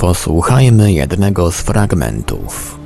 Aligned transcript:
Posłuchajmy 0.00 0.92
jednego 0.92 1.52
z 1.52 1.60
fragmentów. 1.60 2.78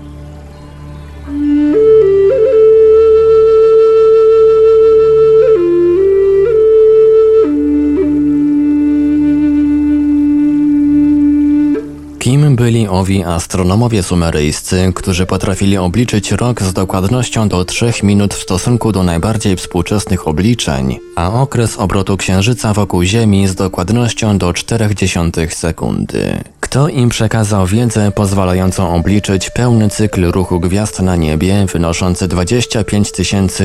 Kim 12.25 12.57
byli 12.57 12.89
owi 12.89 13.25
astronomowie 13.25 14.03
sumeryjscy, 14.03 14.93
którzy 14.95 15.27
potrafili 15.27 15.77
obliczyć 15.77 16.33
rok 16.33 16.63
z 16.63 16.73
dokładnością 16.73 17.49
do 17.49 17.65
3 17.65 17.93
minut 18.03 18.35
w 18.35 18.43
stosunku 18.43 18.93
do 18.93 19.03
najbardziej 19.03 19.57
współczesnych 19.57 20.29
obliczeń, 20.29 20.99
a 21.17 21.33
okres 21.33 21.77
obrotu 21.77 22.17
Księżyca 22.17 22.73
wokół 22.73 23.03
Ziemi 23.03 23.49
z 23.49 23.55
dokładnością 23.55 24.39
do 24.39 24.51
0,4 24.51 25.55
sekundy? 25.55 26.45
Kto 26.61 26.89
im 26.89 27.09
przekazał 27.09 27.67
wiedzę 27.67 28.13
pozwalającą 28.13 28.95
obliczyć 28.95 29.51
pełny 29.51 29.91
cykl 29.91 30.31
ruchu 30.31 30.61
gwiazd 30.61 31.01
na 31.01 31.17
niebie 31.17 31.67
wynoszący 31.73 32.29
25 32.29 33.13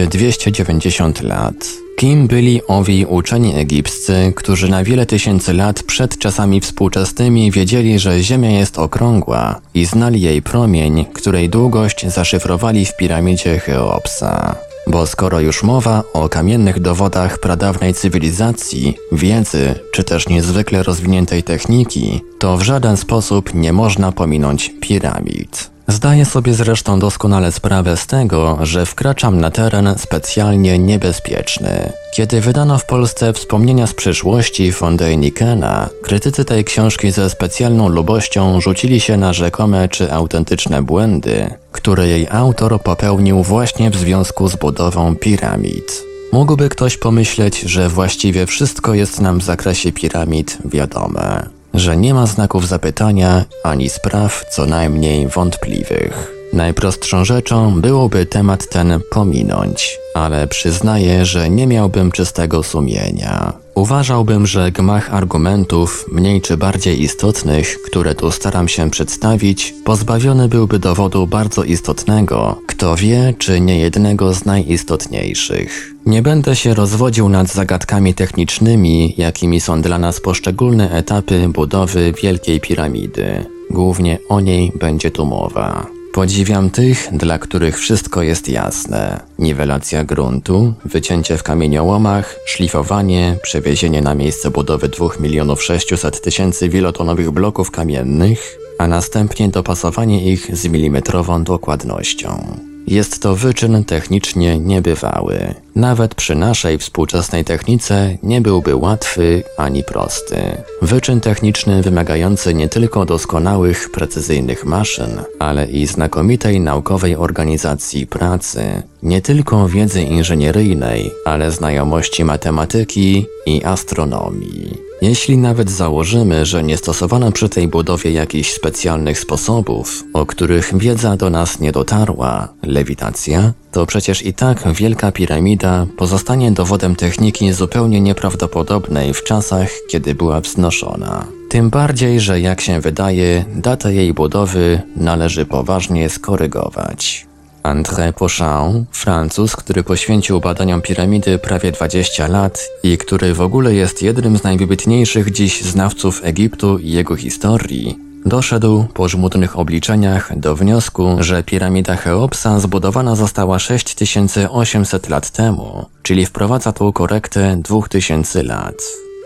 290 0.09 1.21
lat? 1.21 1.88
Kim 1.99 2.27
byli 2.27 2.61
owi 2.67 3.05
uczeni 3.05 3.55
egipscy, 3.55 4.33
którzy 4.35 4.69
na 4.69 4.83
wiele 4.83 5.05
tysięcy 5.05 5.53
lat 5.53 5.83
przed 5.83 6.17
czasami 6.17 6.61
współczesnymi 6.61 7.51
wiedzieli, 7.51 7.99
że 7.99 8.23
Ziemia 8.23 8.49
jest 8.51 8.79
okrągła 8.79 9.61
i 9.73 9.85
znali 9.85 10.21
jej 10.21 10.41
promień, 10.41 11.05
której 11.13 11.49
długość 11.49 12.07
zaszyfrowali 12.07 12.85
w 12.85 12.97
piramidzie 12.97 13.59
Cheopsa? 13.59 14.55
Bo 14.87 15.07
skoro 15.07 15.39
już 15.39 15.63
mowa 15.63 16.03
o 16.13 16.29
kamiennych 16.29 16.79
dowodach 16.79 17.39
pradawnej 17.39 17.93
cywilizacji, 17.93 18.97
wiedzy 19.11 19.75
czy 19.93 20.03
też 20.03 20.29
niezwykle 20.29 20.83
rozwiniętej 20.83 21.43
techniki, 21.43 22.21
to 22.37 22.57
w 22.57 22.61
żaden 22.61 22.97
sposób 22.97 23.53
nie 23.53 23.73
można 23.73 24.11
pominąć 24.11 24.71
piramid. 24.81 25.78
Zdaję 25.89 26.25
sobie 26.25 26.53
zresztą 26.53 26.99
doskonale 26.99 27.51
sprawę 27.51 27.97
z 27.97 28.07
tego, 28.07 28.57
że 28.61 28.85
wkraczam 28.85 29.39
na 29.41 29.51
teren 29.51 29.95
specjalnie 29.97 30.79
niebezpieczny. 30.79 31.91
Kiedy 32.13 32.41
wydano 32.41 32.77
w 32.77 32.85
Polsce 32.85 33.33
wspomnienia 33.33 33.87
z 33.87 33.93
przyszłości 33.93 34.71
von 34.71 34.97
Dänikena, 34.97 35.87
krytycy 36.03 36.45
tej 36.45 36.65
książki 36.65 37.11
ze 37.11 37.29
specjalną 37.29 37.89
lubością 37.89 38.61
rzucili 38.61 38.99
się 38.99 39.17
na 39.17 39.33
rzekome 39.33 39.89
czy 39.89 40.13
autentyczne 40.13 40.83
błędy, 40.83 41.53
które 41.71 42.07
jej 42.07 42.27
autor 42.31 42.81
popełnił 42.81 43.43
właśnie 43.43 43.89
w 43.91 43.95
związku 43.95 44.47
z 44.47 44.55
budową 44.55 45.15
piramid. 45.15 46.03
Mógłby 46.31 46.69
ktoś 46.69 46.97
pomyśleć, 46.97 47.59
że 47.59 47.89
właściwie 47.89 48.45
wszystko 48.45 48.93
jest 48.93 49.21
nam 49.21 49.39
w 49.39 49.43
zakresie 49.43 49.91
piramid 49.91 50.57
wiadome 50.65 51.58
że 51.73 51.97
nie 51.97 52.13
ma 52.13 52.25
znaków 52.25 52.67
zapytania 52.67 53.45
ani 53.63 53.89
spraw 53.89 54.45
co 54.51 54.65
najmniej 54.65 55.27
wątpliwych. 55.27 56.31
Najprostszą 56.53 57.25
rzeczą 57.25 57.81
byłoby 57.81 58.25
temat 58.25 58.69
ten 58.69 58.99
pominąć, 59.11 59.99
ale 60.15 60.47
przyznaję, 60.47 61.25
że 61.25 61.49
nie 61.49 61.67
miałbym 61.67 62.11
czystego 62.11 62.63
sumienia. 62.63 63.53
Uważałbym, 63.79 64.47
że 64.47 64.71
gmach 64.71 65.13
argumentów, 65.13 66.05
mniej 66.11 66.41
czy 66.41 66.57
bardziej 66.57 67.01
istotnych, 67.01 67.81
które 67.81 68.15
tu 68.15 68.31
staram 68.31 68.67
się 68.67 68.89
przedstawić, 68.89 69.73
pozbawiony 69.85 70.47
byłby 70.47 70.79
dowodu 70.79 71.27
bardzo 71.27 71.63
istotnego, 71.63 72.61
kto 72.67 72.95
wie, 72.95 73.33
czy 73.37 73.61
nie 73.61 73.79
jednego 73.79 74.33
z 74.33 74.45
najistotniejszych. 74.45 75.93
Nie 76.05 76.21
będę 76.21 76.55
się 76.55 76.73
rozwodził 76.73 77.29
nad 77.29 77.47
zagadkami 77.47 78.13
technicznymi, 78.13 79.13
jakimi 79.17 79.59
są 79.59 79.81
dla 79.81 79.99
nas 79.99 80.21
poszczególne 80.21 80.91
etapy 80.91 81.49
budowy 81.49 82.13
Wielkiej 82.23 82.59
Piramidy. 82.59 83.45
Głównie 83.69 84.17
o 84.29 84.39
niej 84.39 84.71
będzie 84.75 85.11
tu 85.11 85.25
mowa. 85.25 85.98
Podziwiam 86.19 86.69
tych, 86.69 87.09
dla 87.11 87.39
których 87.39 87.79
wszystko 87.79 88.21
jest 88.21 88.49
jasne. 88.49 89.19
Niwelacja 89.37 90.03
gruntu, 90.03 90.73
wycięcie 90.85 91.37
w 91.37 91.43
kamieniołomach, 91.43 92.35
szlifowanie, 92.45 93.35
przewiezienie 93.41 94.01
na 94.01 94.15
miejsce 94.15 94.51
budowy 94.51 94.89
2 94.89 95.07
milionów 95.19 95.63
600 95.63 96.21
tysięcy 96.21 96.69
wielotonowych 96.69 97.31
bloków 97.31 97.71
kamiennych, 97.71 98.57
a 98.77 98.87
następnie 98.87 99.49
dopasowanie 99.49 100.31
ich 100.31 100.57
z 100.57 100.67
milimetrową 100.67 101.43
dokładnością. 101.43 102.59
Jest 102.89 103.21
to 103.21 103.35
wyczyn 103.35 103.83
technicznie 103.85 104.59
niebywały. 104.59 105.53
Nawet 105.75 106.15
przy 106.15 106.35
naszej 106.35 106.77
współczesnej 106.77 107.45
technice 107.45 108.17
nie 108.23 108.41
byłby 108.41 108.75
łatwy 108.75 109.43
ani 109.57 109.83
prosty. 109.83 110.35
Wyczyn 110.81 111.21
techniczny 111.21 111.81
wymagający 111.81 112.53
nie 112.53 112.69
tylko 112.69 113.05
doskonałych, 113.05 113.91
precyzyjnych 113.91 114.65
maszyn, 114.65 115.21
ale 115.39 115.65
i 115.65 115.85
znakomitej 115.85 116.59
naukowej 116.59 117.15
organizacji 117.15 118.07
pracy, 118.07 118.83
nie 119.03 119.21
tylko 119.21 119.67
wiedzy 119.67 120.01
inżynieryjnej, 120.01 121.11
ale 121.25 121.51
znajomości 121.51 122.25
matematyki 122.25 123.25
i 123.45 123.63
astronomii. 123.63 124.88
Jeśli 125.01 125.37
nawet 125.37 125.69
założymy, 125.69 126.45
że 126.45 126.63
nie 126.63 126.77
stosowano 126.77 127.31
przy 127.31 127.49
tej 127.49 127.67
budowie 127.67 128.11
jakichś 128.11 128.51
specjalnych 128.51 129.19
sposobów, 129.19 130.03
o 130.13 130.25
których 130.25 130.77
wiedza 130.77 131.17
do 131.17 131.29
nas 131.29 131.59
nie 131.59 131.71
dotarła, 131.71 132.47
lewitacja, 132.63 133.53
to 133.71 133.85
przecież 133.85 134.25
i 134.25 134.33
tak 134.33 134.73
Wielka 134.73 135.11
Piramida 135.11 135.85
pozostanie 135.97 136.51
dowodem 136.51 136.95
techniki 136.95 137.53
zupełnie 137.53 138.01
nieprawdopodobnej 138.01 139.13
w 139.13 139.23
czasach, 139.23 139.69
kiedy 139.89 140.15
była 140.15 140.41
wznoszona. 140.41 141.25
Tym 141.49 141.69
bardziej, 141.69 142.19
że 142.19 142.41
jak 142.41 142.61
się 142.61 142.81
wydaje, 142.81 143.45
datę 143.55 143.93
jej 143.93 144.13
budowy 144.13 144.81
należy 144.95 145.45
poważnie 145.45 146.09
skorygować. 146.09 147.28
André 147.63 148.13
Pochon, 148.13 148.85
Francuz, 148.91 149.55
który 149.55 149.83
poświęcił 149.83 150.39
badaniom 150.39 150.81
piramidy 150.81 151.39
prawie 151.39 151.71
20 151.71 152.27
lat 152.27 152.69
i 152.83 152.97
który 152.97 153.33
w 153.33 153.41
ogóle 153.41 153.73
jest 153.73 154.01
jednym 154.01 154.37
z 154.37 154.43
najwybitniejszych 154.43 155.31
dziś 155.31 155.61
znawców 155.61 156.21
Egiptu 156.23 156.77
i 156.77 156.91
jego 156.91 157.15
historii, 157.15 157.97
doszedł 158.25 158.85
po 158.93 159.09
żmudnych 159.09 159.59
obliczeniach 159.59 160.39
do 160.39 160.55
wniosku, 160.55 161.17
że 161.19 161.43
piramida 161.43 161.95
Cheopsa 161.95 162.59
zbudowana 162.59 163.15
została 163.15 163.59
6800 163.59 165.09
lat 165.09 165.31
temu, 165.31 165.85
czyli 166.03 166.25
wprowadza 166.25 166.71
tu 166.71 166.93
korektę 166.93 167.57
2000 167.63 168.43
lat. 168.43 168.75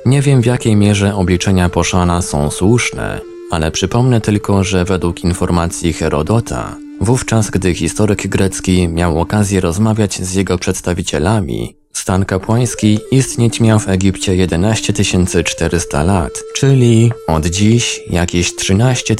Nie 0.06 0.22
wiem 0.22 0.42
w 0.42 0.46
jakiej 0.46 0.76
mierze 0.76 1.16
obliczenia 1.16 1.70
Poszana 1.70 2.22
są 2.22 2.52
słuszne, 2.52 3.22
ale 3.52 3.72
przypomnę 3.72 4.22
tylko, 4.22 4.64
że 4.64 4.86
według 4.86 5.24
informacji 5.24 5.94
Herodota 5.94 6.76
Wówczas, 7.04 7.50
gdy 7.50 7.74
historyk 7.74 8.28
grecki 8.28 8.88
miał 8.88 9.20
okazję 9.20 9.62
rozmawiać 9.62 10.22
z 10.22 10.34
jego 10.34 10.58
przedstawicielami, 10.58 11.76
stan 11.94 12.26
kapłański 12.26 13.00
istnieć 13.12 13.60
miał 13.60 13.80
w 13.80 13.90
Egipcie 13.90 14.36
11 14.36 14.94
400 15.46 16.04
lat, 16.04 16.32
czyli 16.56 17.12
od 17.28 17.46
dziś 17.46 18.02
jakieś 18.10 18.56
13 18.56 19.16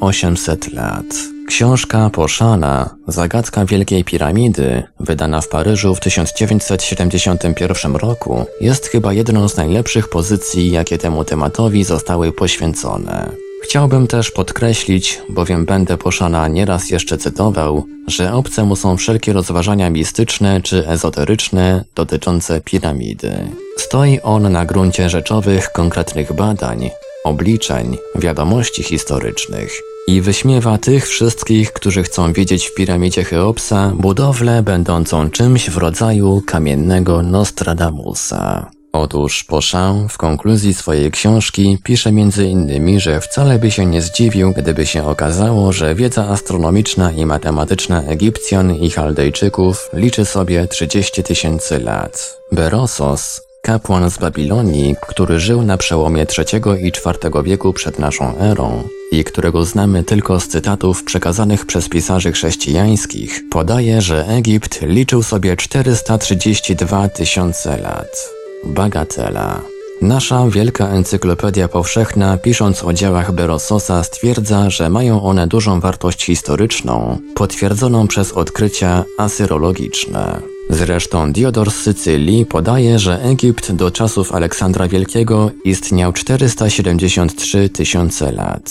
800 0.00 0.72
lat. 0.72 1.04
Książka 1.46 2.10
Poszana, 2.10 2.96
Zagadka 3.06 3.64
Wielkiej 3.64 4.04
Piramidy, 4.04 4.82
wydana 5.00 5.40
w 5.40 5.48
Paryżu 5.48 5.94
w 5.94 6.00
1971 6.00 7.96
roku, 7.96 8.46
jest 8.60 8.86
chyba 8.86 9.12
jedną 9.12 9.48
z 9.48 9.56
najlepszych 9.56 10.08
pozycji, 10.08 10.70
jakie 10.70 10.98
temu 10.98 11.24
tematowi 11.24 11.84
zostały 11.84 12.32
poświęcone. 12.32 13.47
Chciałbym 13.62 14.06
też 14.06 14.30
podkreślić, 14.30 15.20
bowiem 15.28 15.64
będę 15.66 15.96
Poszana 15.96 16.48
nieraz 16.48 16.90
jeszcze 16.90 17.18
cytował, 17.18 17.84
że 18.06 18.32
obce 18.32 18.64
mu 18.64 18.76
są 18.76 18.96
wszelkie 18.96 19.32
rozważania 19.32 19.90
mistyczne 19.90 20.60
czy 20.62 20.88
ezoteryczne 20.88 21.84
dotyczące 21.94 22.60
piramidy. 22.60 23.32
Stoi 23.76 24.20
on 24.20 24.52
na 24.52 24.64
gruncie 24.64 25.10
rzeczowych, 25.10 25.72
konkretnych 25.72 26.32
badań, 26.32 26.90
obliczeń, 27.24 27.96
wiadomości 28.14 28.82
historycznych 28.82 29.80
i 30.06 30.20
wyśmiewa 30.20 30.78
tych 30.78 31.08
wszystkich, 31.08 31.72
którzy 31.72 32.02
chcą 32.02 32.32
widzieć 32.32 32.66
w 32.66 32.74
piramidzie 32.74 33.24
Cheopsa 33.24 33.92
budowlę 33.94 34.62
będącą 34.62 35.30
czymś 35.30 35.70
w 35.70 35.76
rodzaju 35.76 36.42
kamiennego 36.46 37.22
Nostradamusa. 37.22 38.70
Otóż 38.92 39.44
Pochon 39.44 40.08
w 40.08 40.18
konkluzji 40.18 40.74
swojej 40.74 41.10
książki 41.10 41.78
pisze 41.84 42.10
innymi, 42.38 43.00
że 43.00 43.20
wcale 43.20 43.58
by 43.58 43.70
się 43.70 43.86
nie 43.86 44.02
zdziwił, 44.02 44.52
gdyby 44.52 44.86
się 44.86 45.06
okazało, 45.06 45.72
że 45.72 45.94
wiedza 45.94 46.28
astronomiczna 46.28 47.12
i 47.12 47.26
matematyczna 47.26 48.02
Egipcjan 48.02 48.74
i 48.74 48.90
Chaldejczyków 48.90 49.90
liczy 49.92 50.24
sobie 50.24 50.66
30 50.66 51.22
tysięcy 51.22 51.78
lat. 51.78 52.38
Berosos, 52.52 53.40
kapłan 53.62 54.10
z 54.10 54.18
Babilonii, 54.18 54.96
który 55.08 55.40
żył 55.40 55.62
na 55.62 55.76
przełomie 55.76 56.26
III 56.38 56.62
i 56.82 56.86
IV 56.86 57.42
wieku 57.44 57.72
przed 57.72 57.98
naszą 57.98 58.38
erą 58.38 58.82
i 59.12 59.24
którego 59.24 59.64
znamy 59.64 60.04
tylko 60.04 60.40
z 60.40 60.48
cytatów 60.48 61.04
przekazanych 61.04 61.66
przez 61.66 61.88
pisarzy 61.88 62.32
chrześcijańskich, 62.32 63.42
podaje, 63.50 64.02
że 64.02 64.26
Egipt 64.26 64.82
liczył 64.82 65.22
sobie 65.22 65.56
432 65.56 67.08
tysiące 67.08 67.76
lat. 67.76 68.37
Bagatela. 68.64 69.60
Nasza 70.02 70.46
wielka 70.48 70.88
encyklopedia 70.88 71.68
powszechna, 71.68 72.38
pisząc 72.38 72.84
o 72.84 72.92
dziełach 72.92 73.32
Berososa, 73.32 74.04
stwierdza, 74.04 74.70
że 74.70 74.90
mają 74.90 75.22
one 75.22 75.46
dużą 75.46 75.80
wartość 75.80 76.24
historyczną, 76.24 77.18
potwierdzoną 77.34 78.08
przez 78.08 78.32
odkrycia 78.32 79.04
asyrologiczne. 79.18 80.40
Zresztą 80.70 81.32
Diodor 81.32 81.70
z 81.70 81.74
Sycylii 81.74 82.46
podaje, 82.46 82.98
że 82.98 83.22
Egipt 83.22 83.72
do 83.72 83.90
czasów 83.90 84.32
Aleksandra 84.32 84.88
Wielkiego 84.88 85.50
istniał 85.64 86.12
473 86.12 87.68
tysiące 87.68 88.32
lat. 88.32 88.70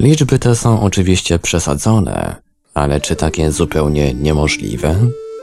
Liczby 0.00 0.38
te 0.38 0.56
są 0.56 0.82
oczywiście 0.82 1.38
przesadzone, 1.38 2.36
ale 2.74 3.00
czy 3.00 3.16
takie 3.16 3.52
zupełnie 3.52 4.14
niemożliwe? 4.14 4.96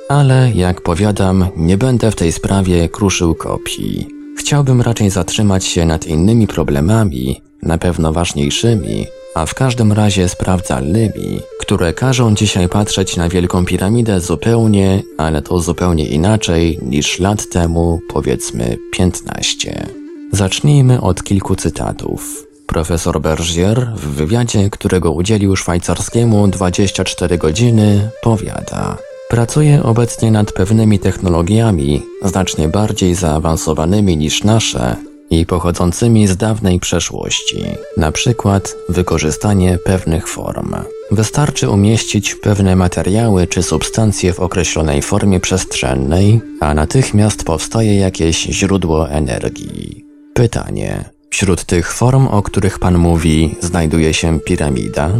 Ale 0.10 0.52
jak 0.56 0.82
powiadam, 0.82 1.48
nie 1.58 1.78
będę 1.78 2.12
w 2.12 2.16
tej 2.16 2.32
sprawie 2.32 2.90
kruszył 2.90 3.36
kopii. 3.36 4.08
Chciałbym 4.38 4.82
raczej 4.82 5.10
zatrzymać 5.10 5.66
się 5.66 5.86
nad 5.86 6.08
innymi 6.08 6.48
problemami, 6.48 7.42
na 7.64 7.78
pewno 7.78 8.14
ważniejszymi, 8.14 9.06
a 9.36 9.46
w 9.46 9.56
każdym 9.56 9.94
razie 9.94 10.30
sprawdzalnymi, 10.30 11.40
które 11.60 11.94
każą 11.94 12.36
dzisiaj 12.36 12.70
patrzeć 12.70 13.18
na 13.18 13.30
Wielką 13.30 13.66
Piramidę 13.66 14.20
zupełnie, 14.20 15.04
ale 15.18 15.42
to 15.42 15.60
zupełnie 15.60 16.06
inaczej 16.06 16.80
niż 16.82 17.20
lat 17.20 17.50
temu, 17.50 18.00
powiedzmy 18.14 18.78
15. 18.92 19.88
Zacznijmy 20.32 21.02
od 21.02 21.24
kilku 21.24 21.56
cytatów. 21.56 22.46
Profesor 22.68 23.22
Bergier 23.22 23.92
w 23.96 24.06
wywiadzie, 24.06 24.70
którego 24.70 25.12
udzielił 25.12 25.56
szwajcarskiemu 25.56 26.48
24 26.48 27.38
godziny, 27.38 28.10
powiada– 28.24 28.98
Pracuję 29.30 29.84
obecnie 29.84 30.32
nad 30.32 30.52
pewnymi 30.52 31.00
technologiami, 31.00 32.02
znacznie 32.24 32.68
bardziej 32.68 33.16
zaawansowanymi 33.16 34.18
niż 34.18 34.44
nasze 34.44 34.96
i 35.30 35.46
pochodzącymi 35.46 36.28
z 36.28 36.38
dawnej 36.38 36.80
przeszłości, 36.80 37.64
na 37.98 38.12
przykład 38.12 38.76
wykorzystanie 38.90 39.78
pewnych 39.78 40.28
form. 40.28 40.76
Wystarczy 41.12 41.70
umieścić 41.70 42.36
pewne 42.36 42.76
materiały 42.76 43.48
czy 43.48 43.64
substancje 43.64 44.34
w 44.34 44.40
określonej 44.40 45.02
formie 45.02 45.40
przestrzennej, 45.40 46.42
a 46.60 46.74
natychmiast 46.74 47.44
powstaje 47.44 47.96
jakieś 47.96 48.44
źródło 48.44 49.10
energii. 49.10 50.06
Pytanie. 50.34 51.10
Wśród 51.30 51.66
tych 51.66 51.94
form, 51.94 52.28
o 52.28 52.42
których 52.42 52.80
Pan 52.80 52.98
mówi, 52.98 53.56
znajduje 53.62 54.14
się 54.14 54.40
piramida? 54.40 55.12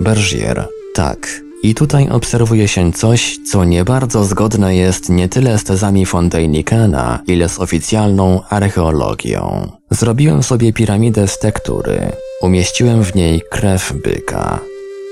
Bergier. 0.00 0.68
Tak, 0.94 1.45
i 1.62 1.74
tutaj 1.74 2.08
obserwuje 2.08 2.68
się 2.68 2.92
coś, 2.92 3.38
co 3.50 3.64
nie 3.64 3.84
bardzo 3.84 4.24
zgodne 4.24 4.76
jest 4.76 5.08
nie 5.08 5.28
tyle 5.28 5.58
z 5.58 5.64
tezami 5.64 6.06
Fontainikana, 6.06 7.18
ile 7.26 7.48
z 7.48 7.58
oficjalną 7.58 8.40
archeologią. 8.50 9.72
Zrobiłem 9.90 10.42
sobie 10.42 10.72
piramidę 10.72 11.28
z 11.28 11.38
tektury. 11.38 12.12
Umieściłem 12.42 13.04
w 13.04 13.14
niej 13.14 13.42
krew 13.50 13.94
byka. 14.04 14.60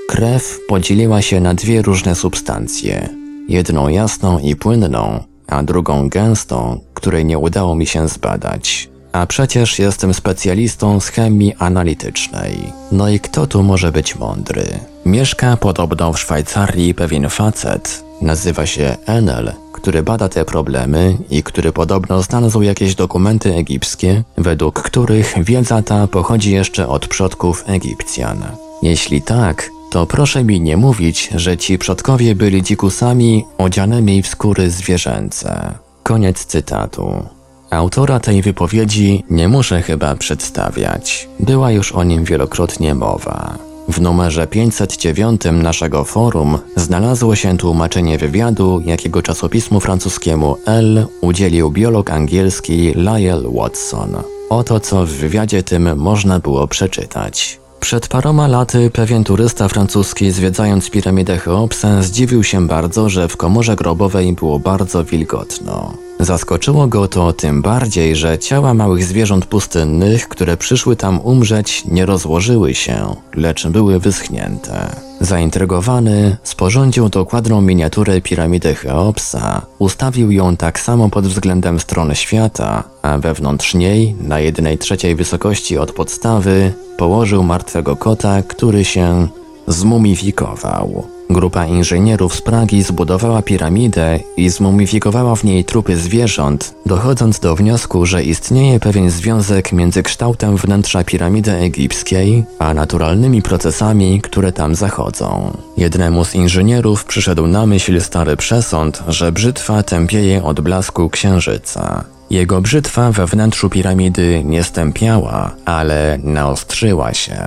Krew 0.08 0.61
podzieliła 0.69 1.23
się 1.23 1.41
na 1.41 1.55
dwie 1.55 1.82
różne 1.82 2.14
substancje. 2.14 3.08
Jedną 3.49 3.88
jasną 3.88 4.38
i 4.38 4.56
płynną, 4.56 5.25
a 5.47 5.62
drugą 5.62 6.08
gęstą, 6.08 6.81
której 6.94 7.25
nie 7.25 7.38
udało 7.38 7.75
mi 7.75 7.87
się 7.87 8.08
zbadać. 8.08 8.94
A 9.14 9.26
przecież 9.26 9.78
jestem 9.78 10.14
specjalistą 10.14 11.00
z 11.00 11.08
chemii 11.08 11.55
analitycznej. 11.58 12.72
No 12.93 13.08
i 13.08 13.20
kto 13.20 13.46
tu 13.46 13.62
może 13.62 13.93
być 13.93 14.16
mądry? 14.16 14.64
Mieszka 15.06 15.56
podobno 15.56 16.12
w 16.12 16.19
Szwajcarii 16.19 16.94
pewien 16.94 17.31
facet. 17.31 18.05
Nazywa 18.22 18.66
się 18.66 18.96
Enel, 19.06 19.52
który 19.72 20.02
bada 20.02 20.28
te 20.28 20.44
problemy 20.44 21.16
i 21.31 21.43
który 21.43 21.72
podobno 21.72 22.22
znalazł 22.22 22.62
jakieś 22.62 22.94
dokumenty 22.94 23.55
egipskie, 23.55 24.22
według 24.38 24.82
których 24.82 25.34
wiedza 25.44 25.82
ta 25.82 26.06
pochodzi 26.06 26.52
jeszcze 26.52 26.88
od 26.88 27.08
przodków 27.08 27.64
Egipcjan. 27.66 28.43
Jeśli 28.82 29.22
tak, 29.22 29.70
to 29.90 30.06
proszę 30.06 30.44
mi 30.44 30.61
nie 30.61 30.76
mówić, 30.76 31.31
że 31.34 31.56
ci 31.56 31.78
przodkowie 31.78 32.34
byli 32.34 32.62
dzikusami 32.62 33.44
odzianymi 33.58 34.22
w 34.22 34.28
skóry 34.28 34.70
zwierzęce. 34.70 35.75
Koniec 36.02 36.44
cytatu. 36.44 37.33
Autora 37.75 38.21
tej 38.21 38.43
wypowiedzi 38.43 39.25
nie 39.31 39.49
muszę 39.49 39.82
chyba 39.82 40.15
przedstawiać. 40.15 41.29
Była 41.41 41.71
już 41.71 41.93
o 41.93 42.05
nim 42.05 42.25
wielokrotnie 42.25 42.94
mowa. 42.94 43.59
W 43.88 44.00
numerze 44.00 44.47
509 44.47 45.41
naszego 45.53 46.05
forum 46.05 46.59
znalazło 46.76 47.37
się 47.37 47.56
tłumaczenie 47.56 48.19
wywiadu, 48.19 48.82
jakiego 48.87 49.23
czasopismu 49.23 49.81
francuskiemu 49.81 50.56
L 50.67 51.06
udzielił 51.21 51.71
biolog 51.71 52.11
angielski 52.11 52.93
Lyle 52.94 53.43
Watson. 53.55 54.17
Oto 54.50 54.81
co 54.81 55.06
w 55.06 55.11
wywiadzie 55.11 55.62
tym 55.62 55.97
można 55.97 56.38
było 56.38 56.69
przeczytać. 56.69 57.61
Przed 57.81 58.09
paroma 58.09 58.49
laty 58.49 58.91
pewien 58.91 59.25
turysta 59.25 59.69
francuski 59.69 60.31
zwiedzając 60.31 60.91
piramidę 60.91 61.38
Cheopsa 61.38 62.03
zdziwił 62.03 62.44
się 62.44 62.67
bardzo, 62.67 63.09
że 63.09 63.29
w 63.29 63.37
komorze 63.37 63.76
grobowej 63.76 64.32
było 64.32 64.59
bardzo 64.59 65.05
wilgotno. 65.05 66.03
Zaskoczyło 66.20 66.87
go 66.87 67.08
to 67.08 67.32
tym 67.32 67.62
bardziej, 67.62 68.16
że 68.16 68.38
ciała 68.38 68.75
małych 68.75 69.05
zwierząt 69.05 69.46
pustynnych, 69.46 70.28
które 70.28 70.56
przyszły 70.56 70.96
tam 70.96 71.20
umrzeć, 71.20 71.84
nie 71.84 72.06
rozłożyły 72.06 72.75
się, 72.75 73.16
lecz 73.34 73.66
były 73.66 74.00
wyschnięte. 74.00 74.96
Zaintrygowany, 75.20 76.37
sporządził 76.43 77.08
dokładną 77.08 77.61
miniaturę 77.61 78.20
piramidy 78.20 78.75
Cheopsa, 78.75 79.62
ustawił 79.78 80.31
ją 80.31 80.56
tak 80.56 80.81
samo 80.81 81.11
pod 81.11 81.26
względem 81.26 81.81
strony 81.81 82.16
świata, 82.16 82.84
a 83.02 83.19
wewnątrz 83.19 83.75
niej, 83.75 84.14
na 84.20 84.40
jednej 84.40 84.78
trzeciej 84.78 85.14
wysokości 85.14 85.78
od 85.78 85.93
podstawy, 85.93 86.72
położył 86.96 87.42
martwego 87.42 87.97
kota, 87.97 88.42
który 88.42 88.85
się 88.85 89.28
zmumifikował. 89.66 91.13
Grupa 91.31 91.66
inżynierów 91.66 92.35
z 92.35 92.43
Pragi 92.43 92.83
zbudowała 92.83 93.43
piramidę 93.43 94.21
i 94.37 94.50
zmumifikowała 94.50 95.37
w 95.37 95.45
niej 95.45 95.64
trupy 95.64 95.97
zwierząt, 95.97 96.75
dochodząc 96.87 97.40
do 97.40 97.57
wniosku, 97.57 98.07
że 98.07 98.23
istnieje 98.23 98.81
pewien 98.81 99.11
związek 99.11 99.73
między 99.73 100.02
kształtem 100.02 100.57
wnętrza 100.57 101.04
piramidy 101.04 101.52
egipskiej, 101.52 102.45
a 102.59 102.75
naturalnymi 102.75 103.43
procesami, 103.43 104.21
które 104.21 104.52
tam 104.52 104.75
zachodzą. 104.75 105.57
Jednemu 105.76 106.25
z 106.25 106.35
inżynierów 106.35 107.04
przyszedł 107.04 107.47
na 107.47 107.66
myśl 107.66 108.00
stary 108.00 108.37
przesąd, 108.37 109.02
że 109.09 109.33
brzytwa 109.33 109.83
tępieje 109.83 110.45
od 110.45 110.61
blasku 110.61 111.11
księżyca. 111.11 112.04
Jego 112.31 112.61
brzytwa 112.61 113.12
we 113.12 113.26
wnętrzu 113.26 113.71
piramidy 113.71 114.43
nie 114.45 114.64
stępiała, 114.64 115.54
ale 115.64 116.19
naostrzyła 116.23 117.14
się. 117.14 117.38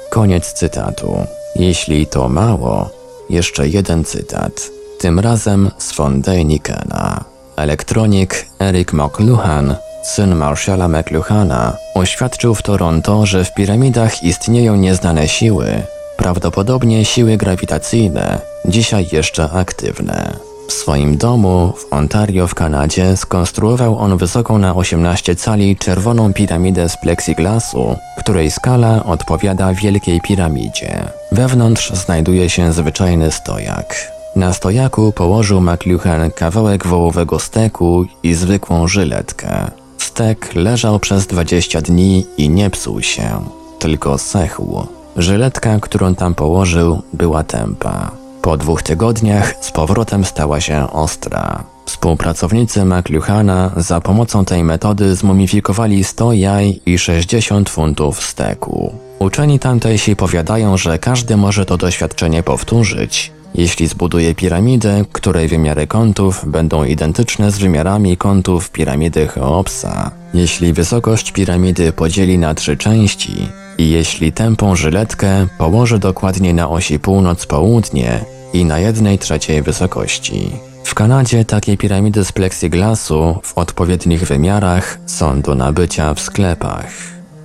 Koniec 0.09 0.53
cytatu. 0.53 1.25
Jeśli 1.55 2.07
to 2.07 2.29
mało, 2.29 2.89
jeszcze 3.29 3.67
jeden 3.67 4.03
cytat. 4.03 4.51
Tym 4.99 5.19
razem 5.19 5.71
z 5.77 5.95
von 5.95 6.21
Deinikena. 6.21 7.23
Elektronik 7.55 8.45
Eric 8.59 8.93
McLuhan, 8.93 9.75
syn 10.03 10.35
Marshalla 10.35 10.87
McLuhana, 10.87 11.77
oświadczył 11.95 12.55
w 12.55 12.61
Toronto, 12.61 13.25
że 13.25 13.45
w 13.45 13.53
piramidach 13.53 14.23
istnieją 14.23 14.75
nieznane 14.75 15.27
siły, 15.27 15.83
prawdopodobnie 16.19 17.05
siły 17.05 17.37
grawitacyjne, 17.37 18.41
dzisiaj 18.65 19.07
jeszcze 19.11 19.51
aktywne. 19.51 20.33
W 20.67 20.73
swoim 20.73 21.17
domu 21.17 21.73
w 21.77 21.93
Ontario 21.93 22.47
w 22.47 22.55
Kanadzie 22.55 23.17
skonstruował 23.17 23.99
on 23.99 24.17
wysoką 24.17 24.57
na 24.57 24.75
18 24.75 25.35
cali 25.35 25.77
czerwoną 25.77 26.33
piramidę 26.33 26.89
z 26.89 26.97
plexiglasu, 26.97 27.95
której 28.17 28.51
skala 28.51 29.05
odpowiada 29.05 29.73
Wielkiej 29.73 30.21
Piramidzie. 30.21 31.03
Wewnątrz 31.31 31.89
znajduje 31.93 32.49
się 32.49 32.73
zwyczajny 32.73 33.31
stojak. 33.31 34.11
Na 34.35 34.53
stojaku 34.53 35.11
położył 35.11 35.61
McLuhan 35.61 36.31
kawałek 36.31 36.87
wołowego 36.87 37.39
steku 37.39 38.05
i 38.23 38.33
zwykłą 38.33 38.87
żyletkę. 38.87 39.71
Stek 39.97 40.55
leżał 40.55 40.99
przez 40.99 41.27
20 41.27 41.81
dni 41.81 42.25
i 42.37 42.49
nie 42.49 42.69
psuł 42.69 43.01
się, 43.01 43.45
tylko 43.79 44.17
sechł. 44.17 44.98
Żyletka, 45.19 45.79
którą 45.79 46.15
tam 46.15 46.35
położył, 46.35 47.01
była 47.13 47.43
tępa. 47.43 48.11
Po 48.41 48.57
dwóch 48.57 48.83
tygodniach 48.83 49.53
z 49.61 49.71
powrotem 49.71 50.25
stała 50.25 50.61
się 50.61 50.91
ostra. 50.91 51.63
Współpracownicy 51.85 52.85
McLuhana 52.85 53.71
za 53.77 54.01
pomocą 54.01 54.45
tej 54.45 54.63
metody 54.63 55.15
zmumifikowali 55.15 56.03
100 56.03 56.33
jaj 56.33 56.79
i 56.85 56.99
60 56.99 57.69
funtów 57.69 58.23
steku. 58.23 58.93
Uczeni 59.19 59.59
tamtejsi 59.59 60.15
powiadają, 60.15 60.77
że 60.77 60.99
każdy 60.99 61.37
może 61.37 61.65
to 61.65 61.77
doświadczenie 61.77 62.43
powtórzyć, 62.43 63.31
jeśli 63.55 63.87
zbuduje 63.87 64.35
piramidę, 64.35 65.05
której 65.11 65.47
wymiary 65.47 65.87
kątów 65.87 66.45
będą 66.47 66.83
identyczne 66.83 67.51
z 67.51 67.57
wymiarami 67.57 68.17
kątów 68.17 68.71
piramidy 68.71 69.27
Cheopsa, 69.27 70.11
jeśli 70.33 70.73
wysokość 70.73 71.31
piramidy 71.31 71.91
podzieli 71.91 72.37
na 72.37 72.55
trzy 72.55 72.77
części 72.77 73.47
i 73.79 73.89
jeśli 73.89 74.31
tępą 74.31 74.75
żyletkę 74.75 75.47
położy 75.57 75.99
dokładnie 75.99 76.53
na 76.53 76.69
osi 76.69 76.99
północ-południe 76.99 78.19
i 78.53 78.65
na 78.65 78.79
jednej 78.79 79.19
trzeciej 79.19 79.61
wysokości. 79.61 80.51
W 80.83 80.95
Kanadzie 80.95 81.45
takie 81.45 81.77
piramidy 81.77 82.25
z 82.25 82.31
plexiglasu 82.31 83.39
w 83.43 83.57
odpowiednich 83.57 84.27
wymiarach 84.27 84.99
są 85.05 85.41
do 85.41 85.55
nabycia 85.55 86.13
w 86.13 86.19
sklepach. 86.19 86.91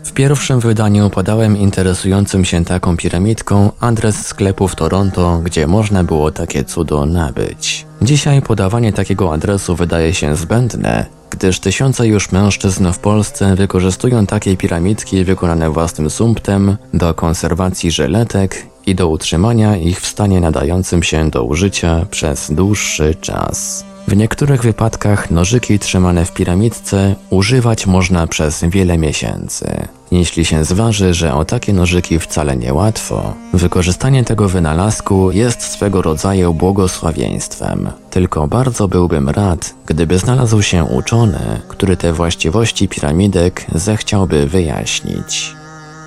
W 0.04 0.12
pierwszym 0.12 0.60
wydaniu 0.60 1.10
podałem 1.10 1.56
interesującym 1.56 2.44
się 2.44 2.64
taką 2.64 2.96
piramidką 2.96 3.70
adres 3.80 4.26
sklepu 4.26 4.68
w 4.68 4.76
Toronto, 4.76 5.40
gdzie 5.44 5.66
można 5.66 6.04
było 6.04 6.30
takie 6.30 6.64
cudo 6.64 7.06
nabyć. 7.06 7.86
Dzisiaj 8.02 8.42
podawanie 8.42 8.92
takiego 8.92 9.32
adresu 9.32 9.76
wydaje 9.76 10.14
się 10.14 10.36
zbędne, 10.36 11.06
gdyż 11.36 11.60
tysiące 11.60 12.06
już 12.06 12.32
mężczyzn 12.32 12.92
w 12.92 12.98
Polsce 12.98 13.54
wykorzystują 13.56 14.26
takie 14.26 14.56
piramidki 14.56 15.24
wykonane 15.24 15.70
własnym 15.70 16.10
sumptem 16.10 16.76
do 16.94 17.14
konserwacji 17.14 17.90
żeletek 17.90 18.66
i 18.86 18.94
do 18.94 19.08
utrzymania 19.08 19.76
ich 19.76 20.00
w 20.00 20.06
stanie 20.06 20.40
nadającym 20.40 21.02
się 21.02 21.30
do 21.30 21.44
użycia 21.44 22.06
przez 22.10 22.50
dłuższy 22.50 23.14
czas. 23.14 23.84
W 24.08 24.16
niektórych 24.16 24.62
wypadkach 24.62 25.30
nożyki 25.30 25.78
trzymane 25.78 26.24
w 26.24 26.32
piramidce 26.32 27.14
używać 27.30 27.86
można 27.86 28.26
przez 28.26 28.64
wiele 28.64 28.98
miesięcy. 28.98 29.88
Jeśli 30.10 30.44
się 30.44 30.64
zważy, 30.64 31.14
że 31.14 31.34
o 31.34 31.44
takie 31.44 31.72
nożyki 31.72 32.18
wcale 32.18 32.56
niełatwo, 32.56 33.34
wykorzystanie 33.52 34.24
tego 34.24 34.48
wynalazku 34.48 35.30
jest 35.30 35.62
swego 35.62 36.02
rodzaju 36.02 36.54
błogosławieństwem. 36.54 37.90
Tylko 38.10 38.48
bardzo 38.48 38.88
byłbym 38.88 39.28
rad, 39.28 39.74
gdyby 39.86 40.18
znalazł 40.18 40.62
się 40.62 40.84
uczony, 40.84 41.60
który 41.68 41.96
te 41.96 42.12
właściwości 42.12 42.88
piramidek 42.88 43.66
zechciałby 43.74 44.46
wyjaśnić. 44.46 45.54